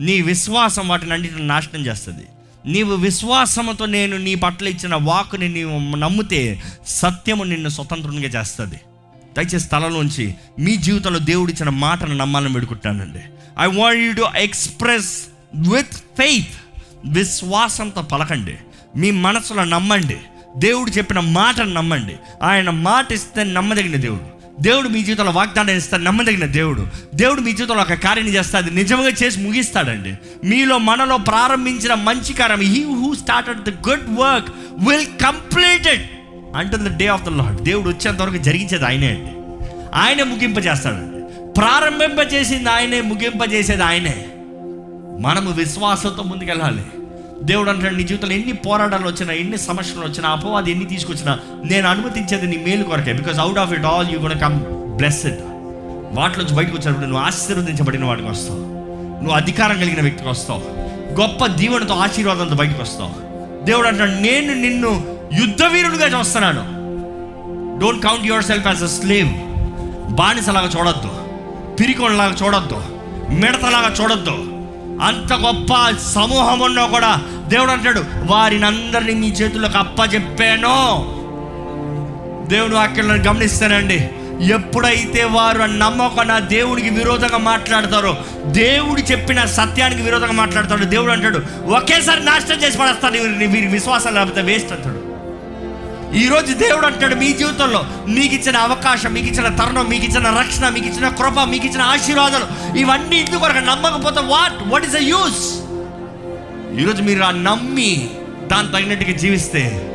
నీ 0.00 0.20
విశ్వాసం 0.20 0.88
వాటిని 0.88 1.12
అన్నింటిని 1.12 1.46
నాశనం 1.46 1.86
చేస్తుంది. 1.86 2.26
నీవు 2.66 2.94
విశ్వాసముతో 2.94 3.86
నేను 3.86 4.16
నీ 4.16 4.34
పట్ల 4.34 4.68
ఇచ్చిన 4.68 4.94
వాకుని 4.94 5.48
నీవు 5.48 5.96
నమ్మితే 5.96 6.62
సత్యము 6.86 7.44
నిన్ను 7.44 7.68
స్వతంత్రంగా 7.68 8.20
చేస్తుంది. 8.20 8.76
దయచేసి 9.36 9.60
స్థలంలోంచి 9.60 10.34
మీ 10.58 10.76
జీవితంలో 10.76 11.18
దేవుడు 11.18 11.50
ఇచ్చిన 11.50 11.68
మాటను 11.68 12.14
నమ్మాలని 12.14 12.52
పెడుకుంటానండి 12.52 13.18
I 13.60 13.66
want 13.66 14.02
you 14.02 14.12
to 14.12 14.26
express 14.36 15.22
with 15.54 15.94
faith 15.94 16.48
విశ్వాసంతో 17.06 18.02
పలకండి. 18.02 18.56
మీ 18.96 19.10
మనసులో 19.10 19.64
నమ్మండి. 19.64 20.16
దేవుడు 20.58 20.90
చెప్పిన 20.90 21.20
మాటను 21.20 21.72
నమ్మండి. 21.72 22.16
ఆయన 22.42 22.70
మాట 22.70 23.12
ఇస్తే 23.12 23.44
నమ్మదగిన 23.44 23.96
దేవుడు. 23.96 24.35
దేవుడు 24.60 24.88
మీ 24.88 25.02
జీవితంలో 25.02 25.30
వాగ్దానం 25.30 25.70
ఇస్తాడు 25.70 26.02
నమ్మదగిన 26.02 26.44
దేవుడు. 26.44 26.86
దేవుడు 27.14 27.40
మీ 27.40 27.52
జీవితంలో 27.52 27.82
ఒక 27.82 27.92
కార్యం 27.92 28.26
చేస్తే 28.26 28.58
అది 28.58 28.70
నిజంగా 28.70 29.08
చేసి 29.08 29.40
ముగిస్తాడండి. 29.40 30.14
మీలో 30.46 30.78
మనలో 30.78 31.18
ప్రారంభించిన 31.18 31.94
మంచి 31.94 32.32
కార్యం 32.32 32.60
he 32.60 32.84
who 32.84 33.14
started 33.14 33.58
the 33.58 33.88
good 33.88 34.18
work 34.18 34.48
will 34.88 35.06
completed 35.06 36.02
అంటున్న 36.56 36.88
the 36.88 36.96
day 36.96 37.06
of 37.06 37.22
the 37.22 37.28
Lord 37.28 37.62
దేవుడు 37.62 37.88
వచ్చేంత 37.88 38.22
వరకు 38.22 38.36
జరిగించేది 38.36 38.84
ఆయనే 38.84 39.08
అండి. 39.08 39.30
ఆయనే 39.94 40.22
ముగింపజేస్తాడండి. 40.22 41.16
ప్రారంభింపజేసింది 41.52 42.70
ఆయనే 42.70 43.00
ముగింపజేసేది 43.00 43.82
ఆయనే. 43.82 44.24
మనము 45.20 45.50
విశ్వాసంతో 45.50 46.22
ముందుకెళ్ళాలి. 46.22 46.82
దేవుడు 47.42 47.70
అంటాడు 47.70 47.94
నీ 47.94 48.02
జీవితంలో 48.02 48.34
ఎన్ని 48.34 48.52
పోరాటాలు 48.52 49.06
వచ్చినా 49.06 49.32
ఎన్ని 49.32 49.58
సమస్యలు 49.58 50.00
వచ్చినా 50.00 50.28
అపవాది 50.28 50.70
ఎన్ని 50.70 50.84
తీసుకొచ్చినా 50.84 51.38
నేను 51.64 51.88
అనుమతించేది 51.88 52.46
నీ 52.46 52.64
మేలు 52.64 52.82
కొరకే. 52.82 53.12
Because 53.12 53.38
out 53.38 53.58
of 53.58 53.72
it 53.72 53.84
all 53.84 54.06
you 54.12 54.18
gonna 54.18 54.32
come 54.32 54.60
blessed 54.96 55.40
వాటిలోంచి 56.12 56.54
బయటకు 56.54 56.76
వచ్చినప్పుడు 56.76 57.06
నువ్వు 57.06 57.24
ఆశీర్వదించబడిన 57.24 58.04
వాడికి 58.04 58.28
వస్తావు. 58.28 58.58
నువ్వు 59.20 59.32
అధికారం 59.32 59.78
కలిగిన 59.78 60.00
వ్యక్తికి 60.00 60.28
వస్తావు. 60.28 60.62
గొప్ప 61.20 61.46
దీవెనతో 61.46 61.94
ఆశీర్వాదంతో 61.94 62.54
బయటకు 62.54 62.82
వస్తావు. 62.82 63.26
దేవుడు 63.64 63.88
అంటాడు 63.88 64.10
నేను 64.10 64.54
నిన్ను 64.54 65.18
యుద్ధ 65.40 65.62
వీరుడుగా 65.62 66.18
చూస్తున్నాను. 66.18 66.76
Don't 67.80 68.04
count 68.04 68.26
yourself 68.44 68.66
as 68.66 68.82
a 68.82 68.86
slave 68.86 69.30
బానిసలాగా 70.12 70.70
చూడొద్దు. 70.78 71.10
పిరికోణలాగా 71.80 72.36
చూడొద్దు. 72.46 72.82
మిడతలాగా 73.34 73.94
చూడొద్దు. 74.02 74.55
అంత 75.00 75.32
గొప్ప 75.32 75.72
సమూహం 76.14 76.60
ఉన్నా 76.60 76.86
కూడా 76.86 77.20
దేవుడు 77.48 77.70
అంటాడు 77.70 78.00
వారిని 78.24 78.66
అందరినీ 78.66 79.14
మీ 79.14 79.28
చేతులకు 79.30 79.78
అప్పచెప్పాను 79.78 80.76
దేవుడు 82.48 82.74
వాక్యాలను 82.74 83.24
గమనిస్తానండి 83.24 84.10
ఎప్పుడైతే 84.54 85.24
వారు 85.24 85.58
నమ్మకం 85.58 86.28
నా 86.28 86.38
దేవుడికి 86.38 86.90
విరోధంగా 86.90 87.38
మాట్లాడతారో 87.38 88.16
దేవుడు 88.46 89.00
చెప్పిన 89.00 89.44
సత్యానికి 89.44 90.02
విరోధంగా 90.02 90.32
మాట్లాడతాడు 90.32 90.84
దేవుడు 90.84 91.12
అంటాడు 91.12 91.38
ఒకేసారి 91.74 92.24
నాశనం 92.24 92.62
చేసి 92.62 92.78
పడేస్తాను 92.78 93.12
వీరి 93.12 93.46
వీరి 93.46 93.66
విశ్వాసం 93.66 94.14
లేకపోతే 94.14 94.42
వేస్ట్ 94.42 94.72
అంటాడు. 94.72 94.95
ఈరోజు 96.14 96.54
దేవుడు 96.54 96.86
అంటాడు 96.86 97.14
మీ 97.14 97.32
జీవితంలో 97.32 97.84
మీకు 98.08 98.34
ఇచ్చిన 98.34 98.56
అవకాశం 98.56 99.12
మీకు 99.12 99.26
ఇచ్చిన 99.26 99.48
తరుణం 99.54 99.86
మీకు 99.88 100.04
ఇచ్చిన 100.04 100.38
రక్షణ 100.38 100.68
మీకు 100.68 100.86
ఇచ్చిన 100.86 101.08
కృప 101.08 101.40
మీకు 101.40 101.66
ఇచ్చిన 101.66 101.82
ఆశీర్వాదాలు 101.82 102.78
ఇవన్నీ 102.78 103.16
ఇందుకొరకు 103.16 103.58
నమ్మకపోతే 103.58 104.20
what 104.20 104.68
what 104.68 104.86
is 104.86 104.96
a 104.96 104.98
use 104.98 105.60
ఈరోజు 106.80 107.02
మీరు 107.02 107.22
ఆ 107.22 107.30
నమ్మి 107.30 108.10
దాని 108.46 108.68
తగినట్టుగా 108.68 109.16
జీవిస్తే 109.16 109.92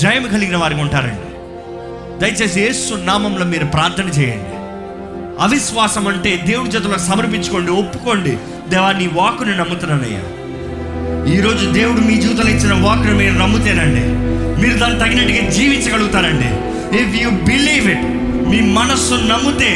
జయం 0.00 0.22
కలిగిన 0.22 0.56
వారికి 0.56 0.80
ఉంటారండి. 0.80 1.32
దయచేసి 2.18 2.60
యేసు 2.60 2.94
నామంలో 2.94 3.44
మీరు 3.44 3.64
ప్రార్థన 3.64 4.04
చేయండి. 4.04 4.56
అవిశ్వాసం 5.42 6.08
అంటే 6.08 6.36
దేవుడి 6.36 6.70
చేతుల్లో 6.70 6.98
సమర్పించుకోండి 6.98 7.70
ఒప్పుకోండి. 7.70 8.38
దేవా 8.68 8.92
నీ 8.92 9.06
వాకుని 9.06 9.56
నమ్ముతున్నానయ్యా. 9.56 10.20
ఈరోజు 11.34 11.70
దేవుడు 11.70 12.00
మీ 12.00 12.16
జీవితంలో 12.16 12.50
ఇచ్చిన 12.50 12.86
వాకుని 12.86 13.14
మీరు 13.14 13.34
నమ్ముతేనండి 13.34 14.31
మీరు 14.62 14.78
దాన్ని 14.78 15.00
తగినట్టుగా 15.00 15.50
జీవించగలుగుతారండి. 15.50 16.48
ఇఫ్ 17.02 17.22
యూ 17.22 17.30
బిలీవ్ 17.30 17.90
ఇట్ 17.90 18.02
మీ 18.48 18.60
మనస్సు 18.60 19.14
నమ్మితే 19.14 19.70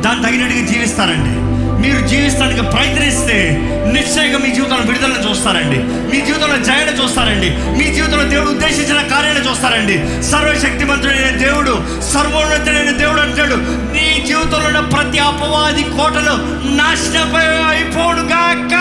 దాన్ని 0.00 0.26
తగినట్టుగా 0.26 0.66
జీవిస్తారండి. 0.66 1.44
మీరు 1.82 2.06
జీవిస్తానికి 2.06 2.62
ప్రయత్నిస్తే 2.62 3.58
నిశ్చయంగా 3.92 4.38
మీ 4.38 4.50
జీవితంలో 4.50 4.80
విడుదలను 4.80 5.30
చూస్తారండి. 5.30 5.78
మీ 5.82 6.26
జీవితంలో 6.26 6.56
జయన 6.56 7.02
చూస్తారండి. 7.02 7.50
మీ 7.50 7.94
జీవితంలో 7.94 8.24
దేవుడు 8.24 8.50
ఉద్దేశించిన 8.50 9.02
కార్యాన్ని 9.02 9.50
చూస్తారండి. 9.50 10.22
సర్వశక్తిమంతుడైన 10.22 11.36
దేవుడు 11.36 12.02
సర్వోన్నతుడైన 12.12 12.90
దేవుడు 12.90 13.20
అంటాడు 13.20 13.54
నీ 13.96 14.24
జీవితంలో 14.26 14.66
ఉన్న 14.66 14.80
ప్రతి 14.80 15.18
అపవాది 15.18 15.82
కోటలు 15.82 16.34
నాశనమై 16.76 17.48
అయిపోడుగాక 17.74 18.74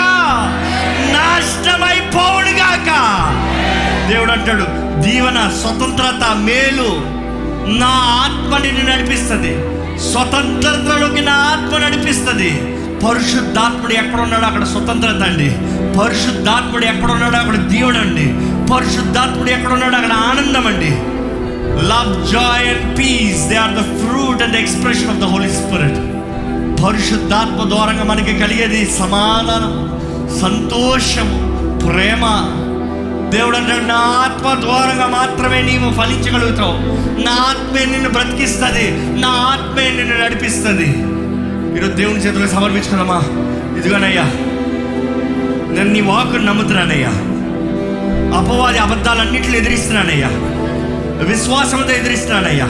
గాక. 2.64 2.90
దేవుడు 4.10 4.32
అంటాడు 4.32 4.66
దీవెన 5.02 5.52
స్వతంత్రత 5.62 6.36
మేలు. 6.36 6.90
నా 7.80 7.92
ఆత్మ 8.24 8.58
నిన్ను 8.58 8.94
నడిపిస్తుంది. 8.94 9.54
స్వతంత్రతలోకి 10.12 11.22
నా 11.22 11.32
ఆత్మ 11.32 11.78
నడిపిస్తుంది. 11.78 12.52
పరిశుద్ధాత్ముడు 13.06 13.94
ఎక్కడున్నాడో 13.94 14.46
అక్కడ 14.46 14.64
స్వతంత్రత 14.64 15.22
అండి. 15.24 15.50
పరిశుద్ధాత్ముడు 16.00 16.86
ఎక్కడున్నాడో 16.86 17.38
అక్కడ 17.38 17.56
దీవెన 17.56 17.98
అండి. 17.98 18.28
పరిశుద్ధాత్ముడు 18.74 19.50
ఎక్కడ 19.50 19.74
ఉన్నాడో 19.74 19.96
అక్కడ 19.96 20.14
ఆనందం 20.14 20.68
అండి. 20.68 20.92
Love 21.88 22.32
joy 22.32 22.68
and 22.68 23.00
peace 23.00 23.50
they 23.50 23.56
are 23.56 23.72
the 23.72 23.84
fruit 24.02 24.44
and 24.44 24.56
expression 24.56 25.10
of 25.10 25.18
the 25.18 25.24
Holy 25.24 25.50
Spirit 25.50 26.00
పరిశుద్ధాత్మ 26.86 27.70
దూరంగా 27.70 28.04
మనకి 28.04 28.40
కలిగేది 28.40 28.92
సమాధానం 29.00 29.74
సంతోషం 30.42 31.30
ప్రేమ 31.86 32.24
దేవుడు 33.34 33.58
అంటాడు 33.58 33.84
నా 33.84 33.96
ఆత్మ 33.96 34.62
ద్వారంగా 34.62 35.08
మాత్రమే 35.08 35.62
నీవు 35.62 35.94
ఫలించగలుగుతావు. 35.94 36.78
నా 37.26 37.32
ఆత్మే 37.32 37.86
నిన్ను 37.86 38.10
బ్రతికిస్తుంది. 38.10 39.20
నా 39.22 39.28
ఆత్మే 39.28 39.90
నిన్ను 39.90 40.24
నడిపిస్తుంది. 40.24 40.90
ఈరోజు 41.78 41.92
దేవుని 41.92 42.20
చేతులకు 42.20 42.52
సమర్పించుకున్నామా? 42.52 43.24
ఇదిగోనయ్యా 43.78 44.24
నేను 45.74 45.90
నీ 45.90 46.02
వాకును 46.02 46.44
నమ్ముతున్నానయ్యా. 46.46 47.10
అపవాది 48.38 48.78
అబద్ధాలన్నింటిని 48.78 49.58
ఎదిరిస్తున్నానయ్యా. 49.58 50.30
విశ్వాసంతో 51.24 51.94
ఎదిరిస్తున్నానయ్యా. 51.94 52.66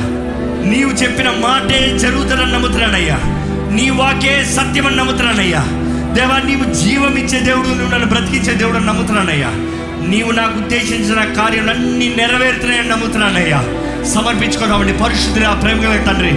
నీవు 0.65 0.89
చెప్పిన 0.89 1.29
మాటే 1.29 1.97
జరుగుతుందని 1.99 2.53
నమ్ముతున్నానయ్యా. 2.53 3.19
నీ 3.73 3.89
వాకే 3.89 4.45
సత్యమని 4.45 4.95
నమ్ముతున్నానయ్యా. 4.95 5.59
దేవా 6.13 6.37
నీవు 6.37 6.73
జీవం 6.73 7.15
ఇచ్చే 7.15 7.39
దేవుడు 7.39 7.67
నువ్వు 7.67 7.91
నన్ను 7.91 8.07
బ్రతికించే 8.07 8.53
దేవుడు 8.53 8.77
అని 8.77 8.85
నమ్ముతున్నానయ్యా. 8.85 9.49
నీవు 10.07 10.31
నాకు 10.31 10.57
ఉద్దేశించిన 10.57 11.33
కార్యాలన్నీ 11.33 12.15
నెరవేరుతున్నాయని 12.17 12.89
నమ్ముతున్నానయ్యా. 12.89 13.63
సమర్పించుకోవడం 14.05 14.97
పరిశుద్ధి 15.03 15.43
ఆ 15.43 15.53
ప్రేమ 15.53 15.81
తండ్రి. 15.81 16.31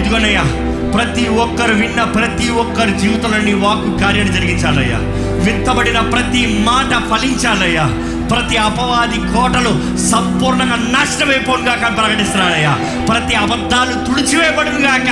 ఇదిగోనయ్యా 0.00 0.44
ప్రతి 0.92 1.28
ఒక్కరు 1.28 1.72
విన్న 1.72 2.04
ప్రతి 2.04 2.50
ఒక్కరి 2.50 2.98
జీవితంలో 2.98 3.38
నీ 3.38 3.52
వాకు 3.52 3.98
కార్యాన్ని 3.98 4.34
జరిగించాలయ్యా. 4.34 4.98
విత్తబడిన 5.44 6.00
ప్రతి 6.00 6.46
మాట 6.46 7.18
ఫలించాలయ్యా. 7.18 7.84
ప్రతి 8.32 8.56
అపవాది 8.58 9.18
కోటలు 9.32 9.72
సంపూర్ణంగా 10.04 10.76
నాశనమైపోను 10.92 11.64
గాక 11.64 11.84
అని 12.04 12.26
ప్రతి 13.08 13.34
అబద్ధాలు 13.34 13.94
తుడిచివేయబడును 14.06 14.80
గాక 14.80 15.10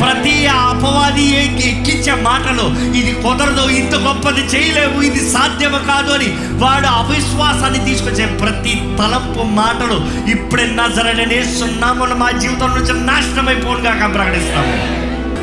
ప్రతి 0.00 0.34
అపవాది 0.54 1.26
ఎక్కించే 1.36 2.14
మాటలు 2.22 2.66
ఇది 2.98 3.12
కుదరదు 3.22 3.64
ఇంత 3.72 3.94
గొప్పది 4.02 4.42
చేయలేము 4.54 4.98
ఇది 5.02 5.22
సాధ్యము 5.32 5.80
కాదు 5.86 6.12
అని 6.12 6.28
వాడు 6.58 6.90
అవిశ్వాసాన్ని 6.96 7.82
తీసుకొచ్చే 7.84 8.26
ప్రతి 8.36 8.74
తలంపు 8.98 9.44
మాటలు 9.54 9.98
ఇప్పుడే 10.28 10.66
నజరనే 10.76 11.40
సున్నామను 11.56 12.16
మా 12.16 12.30
జీవితం 12.36 12.72
నుంచి 12.76 12.94
నాశనమైపోను 13.06 13.84
గాక 13.84 14.02
అని 14.02 14.14
ప్రకటిస్తాము 14.14 14.74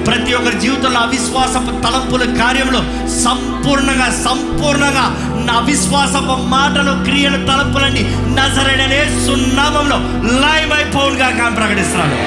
ప్రతి 0.06 0.32
ఒక్కరి 0.34 0.58
జీవితంలో 0.60 1.00
అవిశ్వాసపు 1.00 1.72
తలంపుల 1.84 2.24
కార్యంలో 2.40 2.80
సంపూర్ణంగా 3.24 4.08
సంపూర్ణంగా 4.20 5.06
నా 5.46 5.54
అవిశ్వాసపు 5.54 6.48
మాటలు 6.48 7.04
క్రియలు 7.04 7.38
తలపులన్నీ 7.38 8.04
నజరడనే 8.40 9.28
సున్నామంలో 9.28 9.98
లయమైపోవుడుగా 10.40 11.30
కానీ 11.30 11.56
ప్రకటిస్తున్నాను 11.56 12.18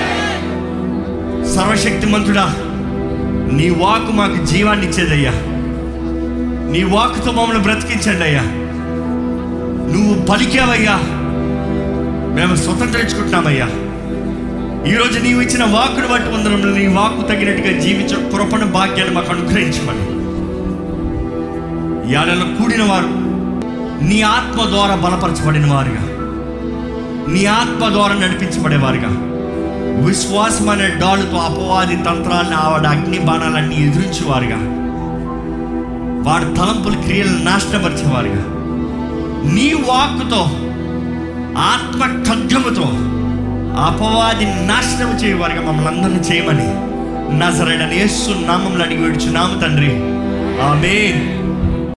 సర్వశక్తిమంతుడా 1.54 2.46
నీ 3.52 3.70
వాకు 3.70 4.12
మాకు 4.12 4.44
జీవాన్ని 4.44 4.86
ఇచ్చేదయ్యా. 4.86 5.32
నీ 6.72 6.82
వాకుతో 6.82 7.32
మమ్మల్ని 7.32 7.62
బ్రతికించండి 7.62 8.24
అయ్యా 8.24 8.42
నువ్వు 9.92 10.26
పలికావయ్యా 10.26 10.96
మేము 12.34 12.56
స్వతంత్రించుకుంటున్నామయ్యా. 12.56 13.66
ఈరోజు 14.92 15.18
నీవు 15.18 15.40
ఇచ్చిన 15.40 15.64
వాక్కును 15.64 16.08
బట్టి 16.08 16.28
ఉందరంలో 16.28 16.78
నీ 16.78 16.86
వాక్కు 16.86 17.22
తగినట్టుగా 17.22 17.80
జీవించే 17.80 18.16
కృపణ 18.32 18.64
భాగ్యాన్ని 18.64 19.14
మాకు 19.14 19.32
అనుగ్రహించమని. 19.32 20.15
ఎడలు 22.08 22.62
కూడిన 22.62 22.82
వారు 22.82 23.26
నీ 24.04 24.22
ఆత్మ 24.22 24.68
ద్వారా 24.68 24.94
బలపరచబడిన 24.94 25.72
వారుగా 25.72 26.16
నీ 27.32 27.44
ఆత్మ 27.44 27.88
ద్వారా 27.88 28.14
నడిపించబడేవారుగా. 28.14 29.08
విశ్వాసం 30.06 30.68
అనే 30.68 30.88
డాలుతో 30.88 31.36
అపవాది 31.36 31.96
తంత్రాలను 31.96 32.56
ఆవిడ 32.56 32.86
అగ్ని 32.86 33.18
బాణాలన్నీ 33.18 33.74
ఎదురించేవారుగా. 33.74 34.56
వాడి 36.30 36.44
తలంపుల 36.44 36.94
క్రియలను 36.94 37.44
నాశనపరిచేవారుగా. 37.44 38.44
నీ 39.52 39.74
వాక్కుతో 39.74 40.42
ఆత్మ 41.58 42.24
ఖడ్గముతో 42.30 42.84
అపవాది 43.80 44.44
నాశనం 44.44 45.16
చేయవారుగా 45.16 45.60
మమ్మల్ని 45.60 46.02
అందరినీ 46.02 46.20
చేయమని. 46.20 46.96
నజరడని 47.38 47.96
యేసు 47.96 48.30
నామంలో 48.30 48.84
అడిగి 48.84 49.02
విడుచు 49.02 49.32
నామ 49.32 49.60
తండ్రి. 49.60 49.96
ఆమె 50.62 51.32